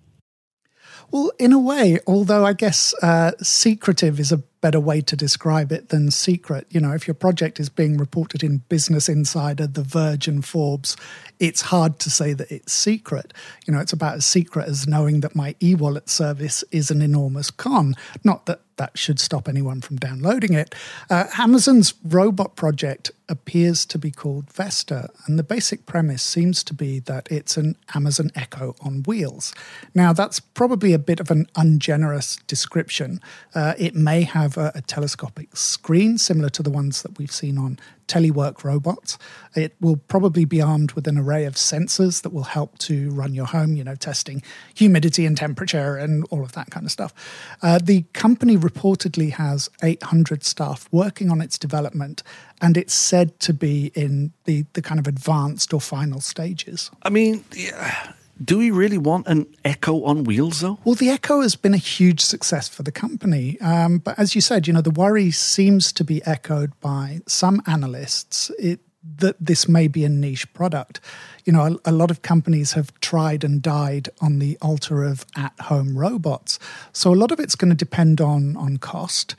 Well, 1.13 1.31
in 1.37 1.53
a 1.53 1.59
way, 1.59 1.99
although 2.07 2.43
I 2.43 2.53
guess 2.53 2.91
uh, 3.03 3.33
secretive 3.39 4.19
is 4.19 4.31
a 4.31 4.37
better 4.37 4.79
way 4.79 4.99
to 5.01 5.15
describe 5.15 5.71
it 5.71 5.89
than 5.89 6.09
secret. 6.09 6.65
You 6.71 6.79
know, 6.79 6.91
if 6.93 7.05
your 7.05 7.13
project 7.13 7.59
is 7.59 7.69
being 7.69 7.97
reported 7.97 8.41
in 8.41 8.63
Business 8.67 9.07
Insider, 9.07 9.67
The 9.67 9.83
Verge, 9.83 10.27
and 10.27 10.43
Forbes, 10.43 10.97
it's 11.39 11.61
hard 11.61 11.99
to 11.99 12.09
say 12.09 12.33
that 12.33 12.51
it's 12.51 12.73
secret. 12.73 13.31
You 13.67 13.75
know, 13.75 13.79
it's 13.79 13.93
about 13.93 14.15
as 14.15 14.25
secret 14.25 14.67
as 14.67 14.87
knowing 14.87 15.19
that 15.19 15.35
my 15.35 15.55
e 15.61 15.75
wallet 15.75 16.09
service 16.09 16.63
is 16.71 16.89
an 16.89 17.03
enormous 17.03 17.51
con. 17.51 17.93
Not 18.23 18.47
that 18.47 18.61
that 18.77 18.97
should 18.97 19.19
stop 19.19 19.47
anyone 19.47 19.81
from 19.81 19.97
downloading 19.97 20.53
it. 20.53 20.75
Uh, 21.09 21.25
Amazon's 21.37 21.93
robot 22.03 22.55
project 22.55 23.11
appears 23.29 23.85
to 23.85 23.97
be 23.97 24.11
called 24.11 24.51
Vesta, 24.51 25.09
and 25.25 25.39
the 25.39 25.43
basic 25.43 25.85
premise 25.85 26.21
seems 26.21 26.63
to 26.63 26.73
be 26.73 26.99
that 26.99 27.27
it's 27.31 27.57
an 27.57 27.75
Amazon 27.95 28.31
Echo 28.35 28.75
on 28.81 29.03
wheels. 29.03 29.53
Now, 29.95 30.13
that's 30.13 30.39
probably 30.39 30.93
a 30.93 30.99
bit 30.99 31.19
of 31.19 31.31
an 31.31 31.47
ungenerous 31.55 32.37
description. 32.47 33.21
Uh, 33.55 33.73
it 33.77 33.95
may 33.95 34.23
have 34.23 34.57
a, 34.57 34.71
a 34.75 34.81
telescopic 34.81 35.55
screen 35.55 36.17
similar 36.17 36.49
to 36.49 36.63
the 36.63 36.69
ones 36.69 37.01
that 37.03 37.17
we've 37.17 37.31
seen 37.31 37.57
on 37.57 37.79
telework 38.07 38.63
robots. 38.63 39.17
It 39.55 39.75
will 39.79 39.97
probably 39.97 40.45
be 40.45 40.61
armed 40.61 40.93
with 40.93 41.07
an 41.07 41.17
array 41.17 41.45
of 41.45 41.55
sensors 41.55 42.21
that 42.23 42.33
will 42.33 42.43
help 42.43 42.77
to 42.79 43.11
run 43.11 43.33
your 43.33 43.45
home, 43.45 43.75
you 43.75 43.83
know, 43.83 43.95
testing 43.95 44.41
humidity 44.75 45.25
and 45.25 45.37
temperature 45.37 45.97
and 45.97 46.25
all 46.29 46.43
of 46.43 46.53
that 46.53 46.71
kind 46.71 46.85
of 46.85 46.91
stuff. 46.91 47.13
Uh, 47.61 47.79
the 47.81 48.03
company 48.13 48.57
reportedly 48.57 49.31
has 49.31 49.69
800 49.81 50.43
staff 50.43 50.87
working 50.91 51.29
on 51.29 51.41
its 51.41 51.57
development, 51.57 52.23
and 52.61 52.77
it's 52.77 52.93
said 52.93 53.39
to 53.41 53.53
be 53.53 53.91
in 53.95 54.33
the, 54.45 54.65
the 54.73 54.81
kind 54.81 54.99
of 54.99 55.07
advanced 55.07 55.73
or 55.73 55.81
final 55.81 56.21
stages. 56.21 56.91
I 57.03 57.09
mean, 57.09 57.43
yeah 57.55 58.13
do 58.41 58.57
we 58.57 58.71
really 58.71 58.97
want 58.97 59.27
an 59.27 59.45
Echo 59.63 60.03
on 60.03 60.23
wheels, 60.23 60.61
though? 60.61 60.79
Well, 60.83 60.95
the 60.95 61.09
Echo 61.09 61.41
has 61.41 61.55
been 61.55 61.73
a 61.73 61.77
huge 61.77 62.21
success 62.21 62.67
for 62.67 62.83
the 62.83 62.91
company. 62.91 63.59
Um, 63.61 63.99
but 63.99 64.17
as 64.17 64.35
you 64.35 64.41
said, 64.41 64.67
you 64.67 64.73
know, 64.73 64.81
the 64.81 64.91
worry 64.91 65.31
seems 65.31 65.91
to 65.93 66.03
be 66.03 66.23
echoed 66.25 66.77
by 66.79 67.21
some 67.27 67.61
analysts 67.67 68.51
it, 68.57 68.79
that 69.17 69.35
this 69.39 69.67
may 69.67 69.87
be 69.87 70.05
a 70.05 70.09
niche 70.09 70.51
product. 70.53 70.99
You 71.45 71.53
know, 71.53 71.79
a, 71.85 71.89
a 71.89 71.91
lot 71.91 72.09
of 72.09 72.21
companies 72.21 72.73
have 72.73 72.97
tried 73.01 73.43
and 73.43 73.61
died 73.61 74.09
on 74.21 74.39
the 74.39 74.57
altar 74.61 75.03
of 75.03 75.25
at 75.35 75.53
home 75.59 75.97
robots. 75.97 76.57
So 76.91 77.13
a 77.13 77.15
lot 77.15 77.31
of 77.31 77.39
it's 77.39 77.55
going 77.55 77.69
to 77.69 77.75
depend 77.75 78.21
on, 78.21 78.55
on 78.57 78.77
cost. 78.77 79.35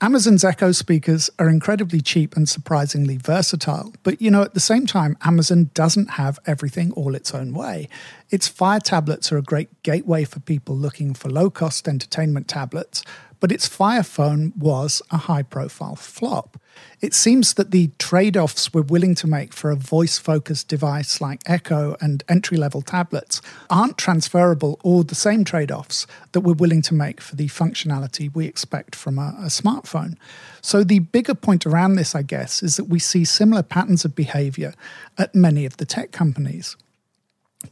Amazon's 0.00 0.44
Echo 0.44 0.70
speakers 0.70 1.28
are 1.40 1.48
incredibly 1.48 2.00
cheap 2.00 2.36
and 2.36 2.48
surprisingly 2.48 3.16
versatile, 3.16 3.92
but 4.04 4.22
you 4.22 4.30
know, 4.30 4.42
at 4.42 4.54
the 4.54 4.60
same 4.60 4.86
time, 4.86 5.16
Amazon 5.22 5.70
doesn't 5.74 6.10
have 6.10 6.38
everything 6.46 6.92
all 6.92 7.16
its 7.16 7.34
own 7.34 7.52
way. 7.52 7.88
Its 8.30 8.46
Fire 8.46 8.78
tablets 8.78 9.32
are 9.32 9.38
a 9.38 9.42
great 9.42 9.82
gateway 9.82 10.22
for 10.22 10.38
people 10.38 10.76
looking 10.76 11.14
for 11.14 11.28
low 11.28 11.50
cost 11.50 11.88
entertainment 11.88 12.46
tablets, 12.46 13.02
but 13.40 13.52
its 13.52 13.66
Fire 13.66 14.02
phone 14.02 14.52
was 14.56 15.02
a 15.10 15.16
high 15.16 15.42
profile 15.42 15.96
flop. 15.96 16.60
It 17.00 17.14
seems 17.14 17.54
that 17.54 17.70
the 17.70 17.90
trade 17.98 18.36
offs 18.36 18.72
we're 18.74 18.82
willing 18.82 19.14
to 19.16 19.26
make 19.26 19.52
for 19.52 19.70
a 19.70 19.76
voice 19.76 20.18
focused 20.18 20.68
device 20.68 21.20
like 21.20 21.40
Echo 21.46 21.96
and 22.00 22.24
entry 22.28 22.56
level 22.56 22.82
tablets 22.82 23.40
aren't 23.70 23.98
transferable 23.98 24.80
or 24.82 25.04
the 25.04 25.14
same 25.14 25.44
trade 25.44 25.70
offs 25.70 26.06
that 26.32 26.40
we're 26.40 26.54
willing 26.54 26.82
to 26.82 26.94
make 26.94 27.20
for 27.20 27.36
the 27.36 27.48
functionality 27.48 28.34
we 28.34 28.46
expect 28.46 28.94
from 28.96 29.18
a, 29.18 29.34
a 29.38 29.46
smartphone. 29.46 30.16
So, 30.60 30.82
the 30.82 30.98
bigger 31.00 31.34
point 31.34 31.66
around 31.66 31.94
this, 31.94 32.14
I 32.14 32.22
guess, 32.22 32.62
is 32.62 32.76
that 32.76 32.84
we 32.84 32.98
see 32.98 33.24
similar 33.24 33.62
patterns 33.62 34.04
of 34.04 34.14
behavior 34.14 34.74
at 35.16 35.34
many 35.34 35.64
of 35.64 35.76
the 35.76 35.86
tech 35.86 36.10
companies 36.10 36.76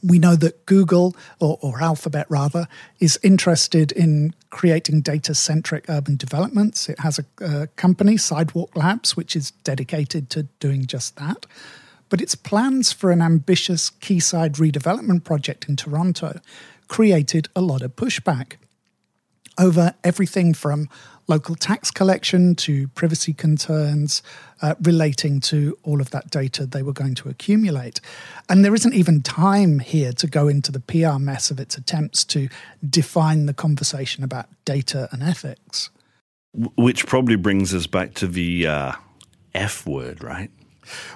we 0.03 0.19
know 0.19 0.37
that 0.37 0.67
Google, 0.67 1.15
or, 1.41 1.59
or, 1.61 1.81
Alphabet 1.81 2.27
rather, 2.29 2.67
is 2.99 3.19
interested 3.23 3.93
in 3.93 4.35
creating 4.51 5.01
data 5.01 5.35
centric 5.35 5.85
urban 5.89 6.17
developments. 6.17 6.89
It 6.89 7.01
has 7.01 7.19
a, 7.19 7.45
a, 7.45 7.67
company, 7.69 8.17
Sidewalk 8.17 8.77
Labs, 8.77 9.17
which 9.17 9.37
is 9.37 9.51
dedicated 9.65 10.31
to 10.31 10.45
doing 10.61 10.87
just 10.87 11.17
that. 11.17 11.47
But 12.09 12.21
its 12.21 12.35
plans 12.35 12.93
for 12.93 13.11
an 13.11 13.21
ambitious 13.21 13.91
quayside 13.91 14.55
redevelopment 14.55 15.25
project 15.25 15.69
in 15.69 15.77
Toronto 15.77 16.41
created 16.89 17.49
a 17.57 17.61
lot 17.61 17.83
of 17.83 17.97
pushback 17.97 18.55
over 19.59 19.95
everything 20.05 20.55
from 20.55 20.89
local 21.29 21.55
tax 21.55 21.91
collection 21.91 22.55
to 22.55 22.89
privacy 22.89 23.33
concerns 23.33 24.23
uh, 24.63 24.75
relating 24.83 25.41
to 25.41 25.77
all 25.83 26.01
of 26.01 26.11
that 26.11 26.31
data 26.31 26.67
they 26.67 26.83
were 26.83 26.93
going 26.93 27.15
to 27.15 27.29
accumulate. 27.29 28.01
And 28.49 28.65
there 28.65 28.75
isn't 28.75 28.95
even 28.95 29.23
time 29.23 29.81
here 29.81 30.13
to 30.13 30.27
go 30.27 30.49
into 30.49 30.73
the 30.73 30.81
PR 30.81 31.19
mess 31.19 31.51
of 31.51 31.59
its 31.59 31.77
attempts 31.77 32.25
to 32.27 32.49
define 32.89 33.47
the 33.47 33.55
conversation 33.55 34.23
about 34.25 34.47
data 34.65 35.09
and 35.13 35.23
ethics. 35.23 35.91
Which 36.77 37.07
probably 37.07 37.37
brings 37.37 37.75
us 37.75 37.87
back 37.87 38.15
to 38.15 38.27
the 38.27 38.67
uh, 38.67 38.93
F 39.55 39.87
word, 39.87 40.23
right? 40.23 40.51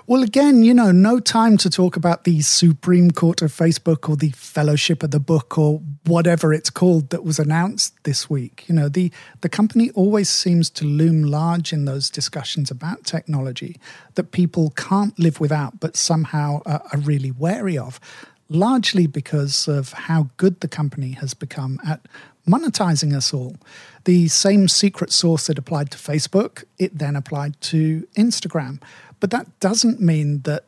Well, 0.06 0.22
again, 0.22 0.62
you 0.62 0.74
know, 0.74 0.90
no 0.90 1.20
time 1.20 1.56
to 1.58 1.70
talk 1.70 1.96
about 1.96 2.24
the 2.24 2.40
Supreme 2.42 3.10
Court 3.10 3.42
of 3.42 3.52
Facebook 3.52 4.08
or 4.08 4.16
the 4.16 4.30
Fellowship 4.30 5.02
of 5.02 5.10
the 5.10 5.20
Book 5.20 5.58
or 5.58 5.80
whatever 6.06 6.52
it's 6.52 6.70
called 6.70 7.10
that 7.10 7.24
was 7.24 7.38
announced 7.38 7.94
this 8.04 8.28
week. 8.28 8.64
You 8.68 8.74
know, 8.74 8.88
the, 8.88 9.12
the 9.40 9.48
company 9.48 9.90
always 9.90 10.28
seems 10.28 10.70
to 10.70 10.84
loom 10.84 11.22
large 11.22 11.72
in 11.72 11.84
those 11.84 12.10
discussions 12.10 12.70
about 12.70 13.04
technology 13.04 13.80
that 14.14 14.32
people 14.32 14.70
can't 14.70 15.18
live 15.18 15.40
without, 15.40 15.80
but 15.80 15.96
somehow 15.96 16.62
are, 16.66 16.82
are 16.92 17.00
really 17.00 17.30
wary 17.30 17.78
of, 17.78 18.00
largely 18.48 19.06
because 19.06 19.68
of 19.68 19.92
how 19.92 20.28
good 20.36 20.60
the 20.60 20.68
company 20.68 21.12
has 21.12 21.34
become 21.34 21.78
at 21.86 22.00
monetizing 22.48 23.14
us 23.14 23.32
all. 23.32 23.56
The 24.04 24.28
same 24.28 24.68
secret 24.68 25.12
sauce 25.12 25.46
that 25.46 25.58
applied 25.58 25.90
to 25.92 25.98
Facebook, 25.98 26.64
it 26.78 26.98
then 26.98 27.16
applied 27.16 27.60
to 27.62 28.06
Instagram. 28.16 28.82
But 29.20 29.30
that 29.30 29.46
doesn't 29.60 30.00
mean 30.00 30.40
that 30.42 30.64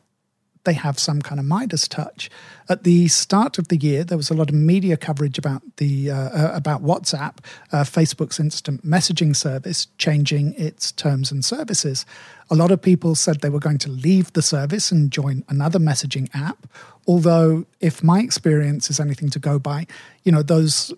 they 0.63 0.73
have 0.73 0.97
some 0.97 1.21
kind 1.21 1.39
of 1.39 1.45
Midas 1.45 1.87
touch. 1.87 2.29
At 2.69 2.83
the 2.83 3.07
start 3.09 3.57
of 3.57 3.67
the 3.67 3.75
year, 3.75 4.03
there 4.03 4.17
was 4.17 4.29
a 4.29 4.33
lot 4.33 4.49
of 4.49 4.55
media 4.55 4.95
coverage 4.95 5.37
about 5.37 5.61
the 5.77 6.11
uh, 6.11 6.15
uh, 6.15 6.51
about 6.53 6.83
WhatsApp, 6.83 7.37
uh, 7.71 7.83
Facebook's 7.83 8.39
instant 8.39 8.85
messaging 8.85 9.35
service, 9.35 9.87
changing 9.97 10.53
its 10.53 10.91
terms 10.91 11.31
and 11.31 11.43
services. 11.43 12.05
A 12.49 12.55
lot 12.55 12.71
of 12.71 12.81
people 12.81 13.15
said 13.15 13.41
they 13.41 13.49
were 13.49 13.59
going 13.59 13.77
to 13.79 13.89
leave 13.89 14.31
the 14.33 14.41
service 14.41 14.91
and 14.91 15.11
join 15.11 15.43
another 15.49 15.79
messaging 15.79 16.29
app. 16.33 16.67
Although, 17.07 17.65
if 17.81 18.01
my 18.01 18.21
experience 18.21 18.89
is 18.89 18.99
anything 18.99 19.29
to 19.31 19.39
go 19.39 19.59
by, 19.59 19.85
you 20.23 20.31
know 20.31 20.43
those 20.43 20.93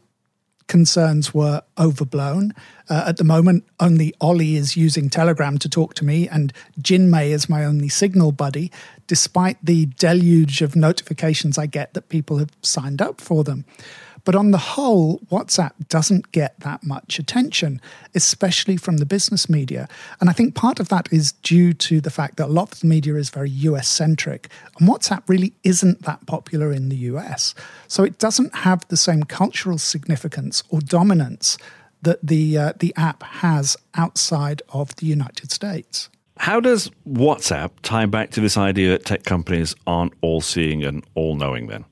concerns 0.67 1.33
were 1.33 1.61
overblown. 1.77 2.53
Uh, 2.89 3.05
at 3.07 3.17
the 3.17 3.23
moment, 3.23 3.63
only 3.79 4.13
Ollie 4.19 4.55
is 4.55 4.75
using 4.75 5.09
Telegram 5.09 5.57
to 5.59 5.69
talk 5.69 5.93
to 5.95 6.05
me, 6.05 6.27
and 6.27 6.53
Jinmei 6.81 7.29
is 7.29 7.49
my 7.49 7.63
only 7.63 7.89
signal 7.89 8.31
buddy, 8.31 8.71
despite 9.07 9.57
the 9.63 9.87
deluge 9.97 10.61
of 10.61 10.75
notifications 10.75 11.57
I 11.57 11.65
get 11.65 11.93
that 11.93 12.09
people 12.09 12.37
have 12.37 12.51
signed 12.61 13.01
up 13.01 13.21
for 13.21 13.43
them. 13.43 13.65
But 14.25 14.35
on 14.35 14.51
the 14.51 14.57
whole, 14.57 15.19
WhatsApp 15.31 15.87
doesn't 15.87 16.31
get 16.31 16.59
that 16.61 16.83
much 16.83 17.19
attention, 17.19 17.79
especially 18.15 18.75
from 18.75 18.97
the 18.97 19.05
business 19.05 19.47
media. 19.47 19.87
And 20.19 20.29
I 20.29 20.33
think 20.33 20.55
part 20.55 20.79
of 20.79 20.89
that 20.89 21.07
is 21.13 21.31
due 21.31 21.73
to 21.73 22.01
the 22.01 22.09
fact 22.09 22.37
that 22.37 22.47
a 22.47 22.51
lot 22.51 22.73
of 22.73 22.79
the 22.79 22.87
media 22.87 23.15
is 23.15 23.29
very 23.29 23.49
US 23.49 23.87
centric. 23.87 24.49
And 24.79 24.89
WhatsApp 24.89 25.23
really 25.27 25.53
isn't 25.63 26.01
that 26.01 26.25
popular 26.25 26.71
in 26.71 26.89
the 26.89 26.97
US. 27.13 27.53
So 27.87 28.03
it 28.03 28.17
doesn't 28.17 28.53
have 28.55 28.85
the 28.87 28.97
same 28.97 29.23
cultural 29.23 29.77
significance 29.77 30.63
or 30.69 30.81
dominance 30.81 31.57
that 32.01 32.25
the, 32.25 32.57
uh, 32.57 32.73
the 32.79 32.93
app 32.97 33.21
has 33.23 33.77
outside 33.93 34.63
of 34.69 34.95
the 34.95 35.05
United 35.05 35.51
States. 35.51 36.09
How 36.37 36.59
does 36.59 36.91
WhatsApp 37.07 37.71
tie 37.81 38.05
back 38.07 38.31
to 38.31 38.41
this 38.41 38.57
idea 38.57 38.89
that 38.89 39.05
tech 39.05 39.23
companies 39.23 39.75
aren't 39.87 40.13
all 40.21 40.41
seeing 40.41 40.83
and 40.83 41.05
all 41.15 41.35
knowing 41.35 41.67
then? 41.67 41.85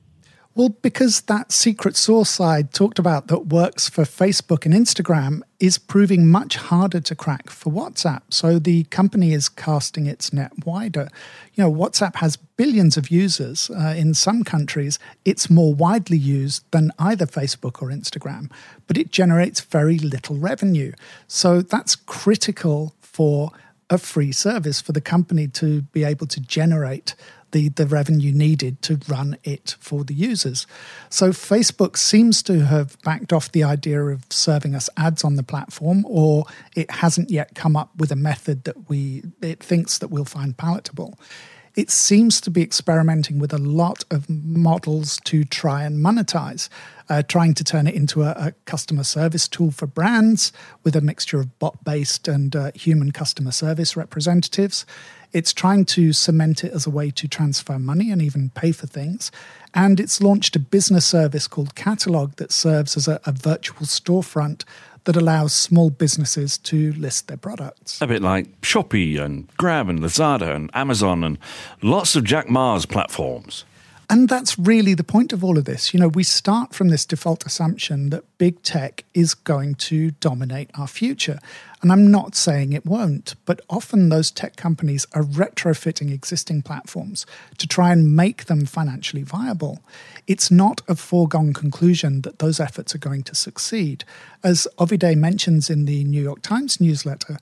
Well, 0.56 0.68
because 0.68 1.22
that 1.22 1.50
secret 1.50 1.96
source 1.96 2.40
I 2.40 2.62
talked 2.62 3.00
about 3.00 3.26
that 3.26 3.46
works 3.46 3.88
for 3.88 4.04
Facebook 4.04 4.64
and 4.64 4.72
Instagram 4.72 5.40
is 5.58 5.78
proving 5.78 6.28
much 6.28 6.54
harder 6.54 7.00
to 7.00 7.16
crack 7.16 7.50
for 7.50 7.72
WhatsApp. 7.72 8.22
So 8.30 8.60
the 8.60 8.84
company 8.84 9.32
is 9.32 9.48
casting 9.48 10.06
its 10.06 10.32
net 10.32 10.52
wider. 10.64 11.08
You 11.54 11.64
know, 11.64 11.72
WhatsApp 11.72 12.16
has 12.16 12.36
billions 12.36 12.96
of 12.96 13.10
users. 13.10 13.68
Uh, 13.68 13.94
in 13.96 14.14
some 14.14 14.44
countries, 14.44 15.00
it's 15.24 15.50
more 15.50 15.74
widely 15.74 16.18
used 16.18 16.64
than 16.70 16.92
either 17.00 17.26
Facebook 17.26 17.82
or 17.82 17.88
Instagram, 17.88 18.48
but 18.86 18.96
it 18.96 19.10
generates 19.10 19.60
very 19.60 19.98
little 19.98 20.36
revenue. 20.36 20.92
So 21.26 21.62
that's 21.62 21.96
critical 21.96 22.94
for 23.00 23.50
a 23.90 23.98
free 23.98 24.30
service 24.30 24.80
for 24.80 24.92
the 24.92 25.00
company 25.00 25.48
to 25.48 25.82
be 25.82 26.04
able 26.04 26.28
to 26.28 26.40
generate 26.40 27.16
the, 27.54 27.68
the 27.68 27.86
revenue 27.86 28.32
needed 28.32 28.82
to 28.82 28.98
run 29.06 29.36
it 29.44 29.76
for 29.78 30.02
the 30.02 30.12
users. 30.12 30.66
So 31.08 31.30
Facebook 31.30 31.96
seems 31.96 32.42
to 32.42 32.66
have 32.66 33.00
backed 33.02 33.32
off 33.32 33.52
the 33.52 33.62
idea 33.62 34.02
of 34.02 34.24
serving 34.28 34.74
us 34.74 34.90
ads 34.96 35.22
on 35.22 35.36
the 35.36 35.44
platform, 35.44 36.04
or 36.08 36.46
it 36.74 36.90
hasn't 36.90 37.30
yet 37.30 37.54
come 37.54 37.76
up 37.76 37.90
with 37.96 38.10
a 38.10 38.16
method 38.16 38.64
that 38.64 38.88
we 38.88 39.22
it 39.40 39.62
thinks 39.62 39.98
that 39.98 40.08
we'll 40.08 40.24
find 40.24 40.56
palatable. 40.56 41.16
It 41.76 41.90
seems 41.90 42.40
to 42.40 42.50
be 42.50 42.62
experimenting 42.62 43.38
with 43.38 43.52
a 43.52 43.58
lot 43.58 44.04
of 44.10 44.28
models 44.28 45.18
to 45.24 45.44
try 45.44 45.84
and 45.84 46.04
monetize, 46.04 46.68
uh, 47.08 47.22
trying 47.22 47.54
to 47.54 47.64
turn 47.64 47.86
it 47.86 47.94
into 47.94 48.22
a, 48.22 48.30
a, 48.30 48.52
customer 48.64 49.02
service 49.02 49.48
tool 49.48 49.70
for 49.72 49.86
brands 49.86 50.52
with 50.84 50.94
a 50.94 51.00
mixture 51.00 51.40
of 51.40 51.58
bot 51.58 51.82
based 51.84 52.28
and 52.28 52.54
uh, 52.54 52.70
human 52.74 53.10
customer 53.10 53.50
service 53.50 53.96
representatives. 53.96 54.86
It's 55.34 55.52
trying 55.52 55.84
to 55.86 56.12
cement 56.12 56.62
it 56.62 56.72
as 56.72 56.86
a 56.86 56.90
way 56.90 57.10
to 57.10 57.26
transfer 57.26 57.78
money 57.78 58.12
and 58.12 58.22
even 58.22 58.50
pay 58.50 58.70
for 58.70 58.86
things. 58.86 59.32
And 59.74 59.98
it's 59.98 60.22
launched 60.22 60.54
a 60.54 60.60
business 60.60 61.04
service 61.04 61.48
called 61.48 61.74
Catalog 61.74 62.36
that 62.36 62.52
serves 62.52 62.96
as 62.96 63.08
a, 63.08 63.20
a 63.26 63.32
virtual 63.32 63.80
storefront 63.80 64.62
that 65.04 65.16
allows 65.16 65.52
small 65.52 65.90
businesses 65.90 66.56
to 66.58 66.92
list 66.92 67.26
their 67.26 67.36
products. 67.36 68.00
A 68.00 68.06
bit 68.06 68.22
like 68.22 68.60
Shopee 68.62 69.20
and 69.20 69.48
Grab 69.56 69.88
and 69.88 69.98
Lazada 69.98 70.54
and 70.54 70.70
Amazon 70.72 71.24
and 71.24 71.38
lots 71.82 72.14
of 72.16 72.24
Jack 72.24 72.48
Ma's 72.48 72.86
platforms. 72.86 73.64
And 74.10 74.28
that's 74.28 74.58
really 74.58 74.94
the 74.94 75.04
point 75.04 75.32
of 75.32 75.42
all 75.42 75.56
of 75.56 75.64
this. 75.64 75.94
You 75.94 76.00
know, 76.00 76.08
we 76.08 76.24
start 76.24 76.74
from 76.74 76.88
this 76.88 77.06
default 77.06 77.46
assumption 77.46 78.10
that 78.10 78.24
big 78.38 78.62
tech 78.62 79.04
is 79.14 79.34
going 79.34 79.76
to 79.76 80.10
dominate 80.12 80.70
our 80.78 80.86
future. 80.86 81.38
And 81.80 81.90
I'm 81.90 82.10
not 82.10 82.34
saying 82.34 82.72
it 82.72 82.86
won't, 82.86 83.34
but 83.44 83.60
often 83.68 84.08
those 84.08 84.30
tech 84.30 84.56
companies 84.56 85.06
are 85.12 85.22
retrofitting 85.22 86.12
existing 86.12 86.62
platforms 86.62 87.26
to 87.58 87.66
try 87.66 87.92
and 87.92 88.14
make 88.14 88.46
them 88.46 88.66
financially 88.66 89.22
viable. 89.22 89.80
It's 90.26 90.50
not 90.50 90.80
a 90.88 90.96
foregone 90.96 91.52
conclusion 91.52 92.22
that 92.22 92.38
those 92.38 92.60
efforts 92.60 92.94
are 92.94 92.98
going 92.98 93.22
to 93.24 93.34
succeed. 93.34 94.04
As 94.42 94.68
Ovide 94.78 95.16
mentions 95.16 95.70
in 95.70 95.84
the 95.84 96.04
New 96.04 96.22
York 96.22 96.42
Times 96.42 96.80
newsletter, 96.80 97.38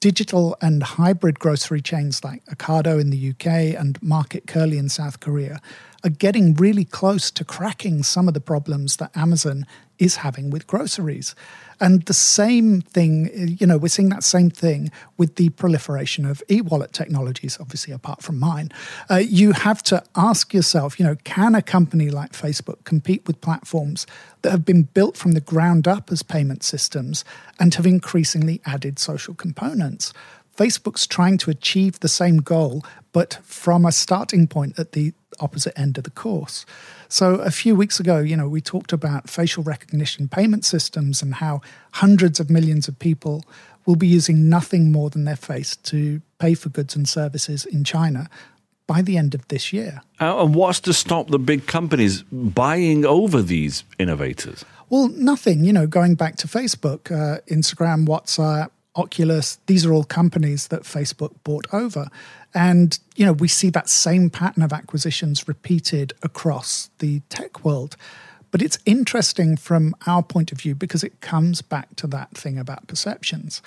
digital 0.00 0.56
and 0.60 0.82
hybrid 0.82 1.38
grocery 1.38 1.80
chains 1.80 2.22
like 2.22 2.44
Ocado 2.46 3.00
in 3.00 3.10
the 3.10 3.30
UK 3.30 3.78
and 3.80 4.00
Market 4.02 4.46
Kurly 4.46 4.78
in 4.78 4.88
South 4.88 5.20
Korea 5.20 5.60
are 6.06 6.10
getting 6.10 6.54
really 6.54 6.84
close 6.84 7.32
to 7.32 7.44
cracking 7.44 8.04
some 8.04 8.28
of 8.28 8.34
the 8.34 8.40
problems 8.40 8.96
that 8.98 9.14
Amazon 9.16 9.66
is 9.98 10.16
having 10.16 10.50
with 10.50 10.66
groceries. 10.66 11.34
And 11.80 12.02
the 12.04 12.14
same 12.14 12.80
thing, 12.80 13.56
you 13.58 13.66
know, 13.66 13.76
we're 13.76 13.88
seeing 13.88 14.08
that 14.10 14.22
same 14.22 14.48
thing 14.48 14.92
with 15.18 15.34
the 15.34 15.48
proliferation 15.50 16.24
of 16.24 16.42
e 16.48 16.60
wallet 16.60 16.92
technologies, 16.92 17.58
obviously, 17.60 17.92
apart 17.92 18.22
from 18.22 18.38
mine. 18.38 18.70
Uh, 19.10 19.16
you 19.16 19.52
have 19.52 19.82
to 19.84 20.02
ask 20.14 20.54
yourself, 20.54 21.00
you 21.00 21.04
know, 21.04 21.16
can 21.24 21.54
a 21.54 21.62
company 21.62 22.08
like 22.08 22.32
Facebook 22.32 22.84
compete 22.84 23.26
with 23.26 23.40
platforms 23.40 24.06
that 24.42 24.52
have 24.52 24.64
been 24.64 24.84
built 24.84 25.16
from 25.16 25.32
the 25.32 25.40
ground 25.40 25.88
up 25.88 26.12
as 26.12 26.22
payment 26.22 26.62
systems 26.62 27.24
and 27.58 27.74
have 27.74 27.86
increasingly 27.86 28.60
added 28.64 28.98
social 28.98 29.34
components? 29.34 30.12
Facebook's 30.56 31.06
trying 31.06 31.38
to 31.38 31.50
achieve 31.50 32.00
the 32.00 32.08
same 32.08 32.38
goal, 32.38 32.84
but 33.12 33.38
from 33.42 33.84
a 33.84 33.92
starting 33.92 34.46
point 34.46 34.78
at 34.78 34.92
the 34.92 35.12
opposite 35.40 35.78
end 35.78 35.98
of 35.98 36.04
the 36.04 36.10
course. 36.10 36.64
So 37.08 37.34
a 37.36 37.50
few 37.50 37.76
weeks 37.76 38.00
ago, 38.00 38.18
you 38.18 38.36
know, 38.36 38.48
we 38.48 38.60
talked 38.60 38.92
about 38.92 39.28
facial 39.28 39.62
recognition 39.62 40.28
payment 40.28 40.64
systems 40.64 41.22
and 41.22 41.34
how 41.34 41.60
hundreds 41.92 42.40
of 42.40 42.50
millions 42.50 42.88
of 42.88 42.98
people 42.98 43.44
will 43.84 43.96
be 43.96 44.06
using 44.06 44.48
nothing 44.48 44.90
more 44.90 45.10
than 45.10 45.24
their 45.24 45.36
face 45.36 45.76
to 45.76 46.20
pay 46.38 46.54
for 46.54 46.68
goods 46.70 46.96
and 46.96 47.08
services 47.08 47.64
in 47.64 47.84
China 47.84 48.28
by 48.86 49.02
the 49.02 49.16
end 49.16 49.34
of 49.34 49.46
this 49.48 49.72
year. 49.72 50.02
Uh, 50.20 50.42
and 50.42 50.54
what's 50.54 50.80
to 50.80 50.92
stop 50.92 51.28
the 51.28 51.38
big 51.38 51.66
companies 51.66 52.22
buying 52.32 53.04
over 53.04 53.42
these 53.42 53.84
innovators? 53.98 54.64
Well, 54.88 55.08
nothing. 55.08 55.64
You 55.64 55.72
know, 55.72 55.86
going 55.86 56.14
back 56.14 56.36
to 56.36 56.48
Facebook, 56.48 57.10
uh, 57.10 57.40
Instagram, 57.48 58.06
WhatsApp, 58.06 58.70
Oculus, 58.96 59.58
these 59.66 59.84
are 59.84 59.92
all 59.92 60.04
companies 60.04 60.68
that 60.68 60.82
Facebook 60.82 61.32
bought 61.44 61.66
over. 61.72 62.08
And, 62.54 62.98
you 63.16 63.26
know, 63.26 63.32
we 63.32 63.48
see 63.48 63.70
that 63.70 63.88
same 63.88 64.30
pattern 64.30 64.62
of 64.62 64.72
acquisitions 64.72 65.46
repeated 65.46 66.14
across 66.22 66.90
the 66.98 67.20
tech 67.28 67.64
world. 67.64 67.96
But 68.50 68.62
it's 68.62 68.78
interesting 68.86 69.56
from 69.56 69.94
our 70.06 70.22
point 70.22 70.52
of 70.52 70.58
view 70.58 70.74
because 70.74 71.04
it 71.04 71.20
comes 71.20 71.60
back 71.60 71.94
to 71.96 72.06
that 72.08 72.30
thing 72.30 72.58
about 72.58 72.86
perceptions. 72.86 73.60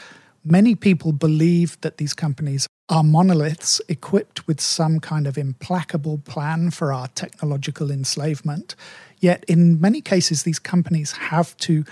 Many 0.43 0.73
people 0.73 1.11
believe 1.11 1.79
that 1.81 1.97
these 1.97 2.13
companies 2.13 2.67
are 2.87 3.03
monoliths 3.03 3.81
equipped 3.87 4.47
with 4.47 4.59
some 4.59 4.99
kind 4.99 5.27
of 5.27 5.37
implacable 5.37 6.17
plan 6.17 6.71
for 6.71 6.91
our 6.91 7.07
technological 7.09 7.91
enslavement. 7.91 8.75
Yet, 9.19 9.43
in 9.47 9.79
many 9.79 10.01
cases, 10.01 10.43
these 10.43 10.59
companies 10.59 11.11
have 11.11 11.55
to 11.57 11.83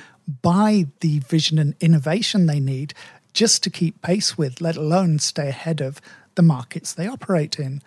buy 0.41 0.87
the 1.01 1.19
vision 1.19 1.59
and 1.59 1.75
innovation 1.79 2.47
they 2.47 2.59
need 2.59 2.93
just 3.37 3.61
to 3.61 3.69
keep 3.69 4.01
pace 4.01 4.35
with, 4.35 4.61
let 4.61 4.75
alone 4.75 5.19
stay 5.19 5.49
ahead 5.49 5.79
of 5.79 6.01
the 6.33 6.41
markets 6.41 6.91
they 6.91 7.07
operate 7.07 7.59
in. 7.59 7.83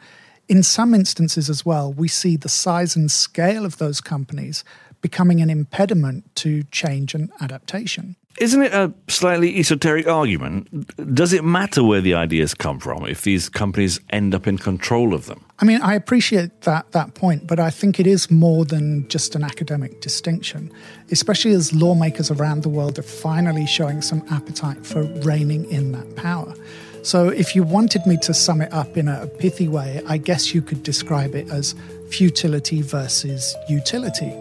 In 0.48 0.62
some 0.62 0.94
instances 0.94 1.50
as 1.50 1.66
well, 1.66 1.92
we 1.92 2.06
see 2.06 2.36
the 2.36 2.48
size 2.48 2.94
and 2.94 3.10
scale 3.10 3.64
of 3.66 3.78
those 3.78 4.00
companies 4.00 4.62
becoming 5.00 5.40
an 5.40 5.50
impediment 5.50 6.32
to 6.36 6.62
change 6.70 7.16
and 7.16 7.32
adaptation. 7.40 8.14
Isn't 8.38 8.62
it 8.62 8.72
a 8.72 8.92
slightly 9.08 9.58
esoteric 9.58 10.06
argument? 10.06 11.14
Does 11.14 11.32
it 11.32 11.44
matter 11.44 11.82
where 11.82 12.00
the 12.00 12.14
ideas 12.14 12.54
come 12.54 12.78
from 12.78 13.06
if 13.06 13.22
these 13.22 13.48
companies 13.48 14.00
end 14.10 14.34
up 14.34 14.46
in 14.46 14.56
control 14.56 15.14
of 15.14 15.26
them? 15.26 15.44
I 15.58 15.64
mean, 15.64 15.82
I 15.82 15.94
appreciate 15.94 16.62
that 16.62 16.92
that 16.92 17.14
point, 17.14 17.46
but 17.46 17.60
I 17.60 17.70
think 17.70 18.00
it 18.00 18.06
is 18.06 18.30
more 18.30 18.64
than 18.64 19.06
just 19.08 19.34
an 19.34 19.42
academic 19.42 20.00
distinction, 20.00 20.72
especially 21.10 21.52
as 21.52 21.74
lawmakers 21.74 22.30
around 22.30 22.62
the 22.62 22.68
world 22.68 22.98
are 22.98 23.02
finally 23.02 23.66
showing 23.66 24.00
some 24.00 24.22
appetite 24.30 24.86
for 24.86 25.02
reining 25.22 25.70
in 25.70 25.92
that 25.92 26.16
power. 26.16 26.54
So, 27.02 27.28
if 27.28 27.56
you 27.56 27.62
wanted 27.62 28.06
me 28.06 28.16
to 28.18 28.34
sum 28.34 28.60
it 28.60 28.72
up 28.72 28.96
in 28.96 29.08
a 29.08 29.26
pithy 29.26 29.68
way, 29.68 30.02
I 30.06 30.18
guess 30.18 30.54
you 30.54 30.62
could 30.62 30.82
describe 30.82 31.34
it 31.34 31.48
as 31.50 31.74
futility 32.10 32.82
versus 32.82 33.56
utility. 33.68 34.34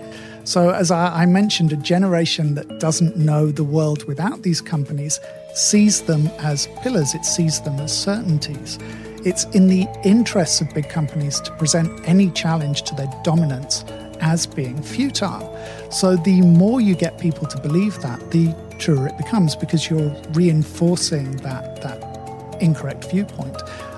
So, 0.49 0.71
as 0.71 0.89
I, 0.89 1.27
mentioned, 1.27 1.71
a 1.73 1.77
generation 1.77 2.55
that 2.55 2.79
doesn't 2.79 3.15
know 3.15 3.51
the 3.51 3.63
world 3.63 4.05
without 4.05 4.41
these 4.41 4.62
companies 4.62 5.19
sees 5.53 6.01
them 6.01 6.25
as 6.39 6.65
pillars, 6.81 7.13
it 7.13 7.23
sees 7.23 7.62
them 7.62 7.79
as 7.79 7.95
certainties. 7.95 8.79
It's 9.23 9.43
in 9.53 9.67
the 9.67 9.85
interests 10.03 10.59
of 10.59 10.73
big 10.73 10.89
companies 10.89 11.39
to 11.41 11.55
present 11.57 11.91
any 12.09 12.31
challenge 12.31 12.81
to 12.85 12.95
their 12.95 13.13
dominance 13.23 13.85
as 14.21 14.47
being 14.47 14.81
futile. 14.81 15.55
So, 15.91 16.15
the 16.15 16.41
more 16.41 16.81
you 16.81 16.95
get 16.95 17.19
people 17.19 17.45
to 17.45 17.62
believe 17.62 18.01
that, 18.01 18.31
the 18.31 18.55
truer 18.79 19.05
it 19.05 19.17
becomes 19.19 19.55
because 19.55 19.88
you're 19.88 20.15
reinforcing 20.31 21.38
that, 21.43 21.79
that 21.83 22.59
incorrect 22.59 23.12
viewpoint. 23.12 23.55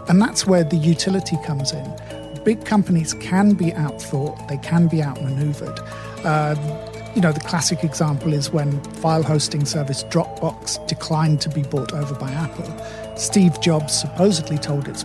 And 0.10 0.22
that's 0.22 0.46
where 0.46 0.66
the 0.66 0.76
utility 0.76 1.38
comes 1.46 1.72
in. 1.72 2.21
Big 2.44 2.66
companies 2.66 3.14
can 3.16 3.54
be 3.54 3.66
outthought, 3.72 4.48
they 4.48 4.58
can 4.58 4.88
be 4.88 5.04
outmaneuvered. 5.04 5.80
Uh, 6.24 6.56
you 7.16 7.22
know, 7.22 7.32
the 7.32 7.42
classic 7.42 7.84
example 7.84 8.34
is 8.34 8.52
when 8.52 8.82
file 8.96 9.22
hosting 9.22 9.66
service 9.66 10.04
Dropbox 10.06 10.88
declined 10.88 11.42
to 11.42 11.50
be 11.50 11.62
bought 11.64 11.94
over 11.94 12.16
by 12.16 12.32
Apple. 12.32 12.66
Steve 13.18 13.60
Jobs 13.62 14.00
supposedly 14.00 14.58
told 14.58 14.88
its 14.88 15.04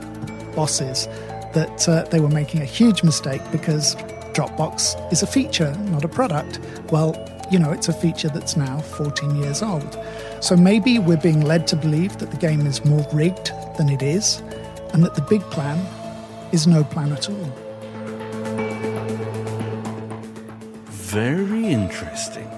bosses 0.55 1.07
that 1.53 1.89
uh, 1.89 2.05
they 2.05 2.21
were 2.21 2.29
making 2.29 2.63
a 2.63 2.65
huge 2.65 3.03
mistake 3.03 3.43
because 3.51 3.97
Dropbox 4.33 5.13
is 5.13 5.23
a 5.23 5.27
feature, 5.27 5.75
not 5.91 6.05
a 6.05 6.09
product. 6.09 6.61
Well, 6.91 7.17
you 7.51 7.59
know, 7.59 7.73
it's 7.73 7.89
a 7.89 7.93
feature 7.93 8.29
that's 8.29 8.57
now 8.57 8.79
14 8.81 9.37
years 9.37 9.63
old. 9.63 9.99
So 10.41 10.57
maybe 10.57 10.99
we're 10.99 11.17
being 11.17 11.43
led 11.43 11.67
to 11.69 11.77
believe 11.77 12.19
that 12.19 12.31
the 12.31 12.37
game 12.37 12.67
is 12.67 12.85
more 12.85 13.07
rigged 13.13 13.53
than 13.79 13.89
it 13.89 14.03
is, 14.03 14.43
and 14.93 15.03
that 15.05 15.15
the 15.15 15.23
big 15.23 15.43
plan 15.43 15.79
is 16.53 16.67
no 16.67 16.85
plan 16.85 17.13
at 17.13 17.29
all. 17.29 17.53
Very 20.87 21.67
interesting. 21.67 22.51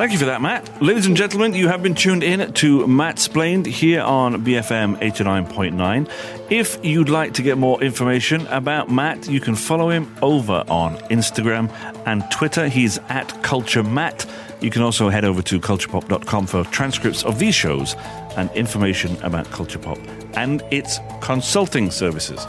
Thank 0.00 0.12
you 0.12 0.18
for 0.18 0.24
that, 0.24 0.40
Matt. 0.40 0.80
Ladies 0.80 1.04
and 1.04 1.14
gentlemen, 1.14 1.52
you 1.52 1.68
have 1.68 1.82
been 1.82 1.94
tuned 1.94 2.22
in 2.22 2.54
to 2.54 2.86
Matt 2.86 3.18
Splained 3.18 3.66
here 3.66 4.00
on 4.00 4.42
BFM 4.42 4.98
89.9. 4.98 6.10
If 6.48 6.82
you'd 6.82 7.10
like 7.10 7.34
to 7.34 7.42
get 7.42 7.58
more 7.58 7.82
information 7.82 8.46
about 8.46 8.90
Matt, 8.90 9.28
you 9.28 9.40
can 9.40 9.54
follow 9.54 9.90
him 9.90 10.10
over 10.22 10.64
on 10.68 10.96
Instagram 11.10 11.70
and 12.06 12.24
Twitter. 12.30 12.68
He's 12.68 12.96
at 13.10 13.42
Culture 13.42 13.82
Matt. 13.82 14.24
You 14.62 14.70
can 14.70 14.80
also 14.80 15.10
head 15.10 15.26
over 15.26 15.42
to 15.42 15.60
culturepop.com 15.60 16.46
for 16.46 16.64
transcripts 16.64 17.22
of 17.22 17.38
these 17.38 17.54
shows 17.54 17.94
and 18.38 18.50
information 18.52 19.22
about 19.22 19.50
Culture 19.50 19.78
Pop 19.78 19.98
and 20.32 20.62
its 20.70 20.98
consulting 21.20 21.90
services. 21.90 22.46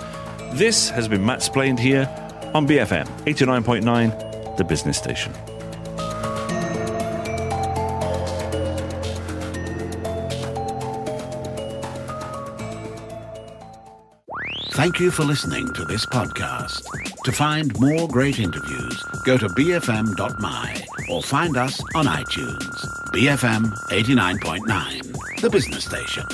This 0.54 0.90
has 0.90 1.08
been 1.08 1.26
Matt 1.26 1.42
Splained 1.42 1.80
here 1.80 2.10
on 2.54 2.68
BFM 2.68 3.06
89.9 3.26 4.58
the 4.58 4.64
business 4.64 4.98
station. 4.98 5.34
Thank 14.74 15.00
you 15.00 15.12
for 15.12 15.24
listening 15.24 15.72
to 15.74 15.86
this 15.86 16.06
podcast. 16.06 16.84
To 17.24 17.32
find 17.32 17.80
more 17.80 18.08
great 18.08 18.40
interviews, 18.40 19.04
go 19.26 19.38
to 19.38 19.48
bfm.my 19.48 20.86
or 21.10 21.24
find 21.24 21.56
us 21.56 21.80
on 21.96 22.06
iTunes. 22.06 22.76
BFM 23.14 23.72
89.9, 23.90 25.42
the 25.42 25.50
business 25.50 25.86
station. 25.86 26.26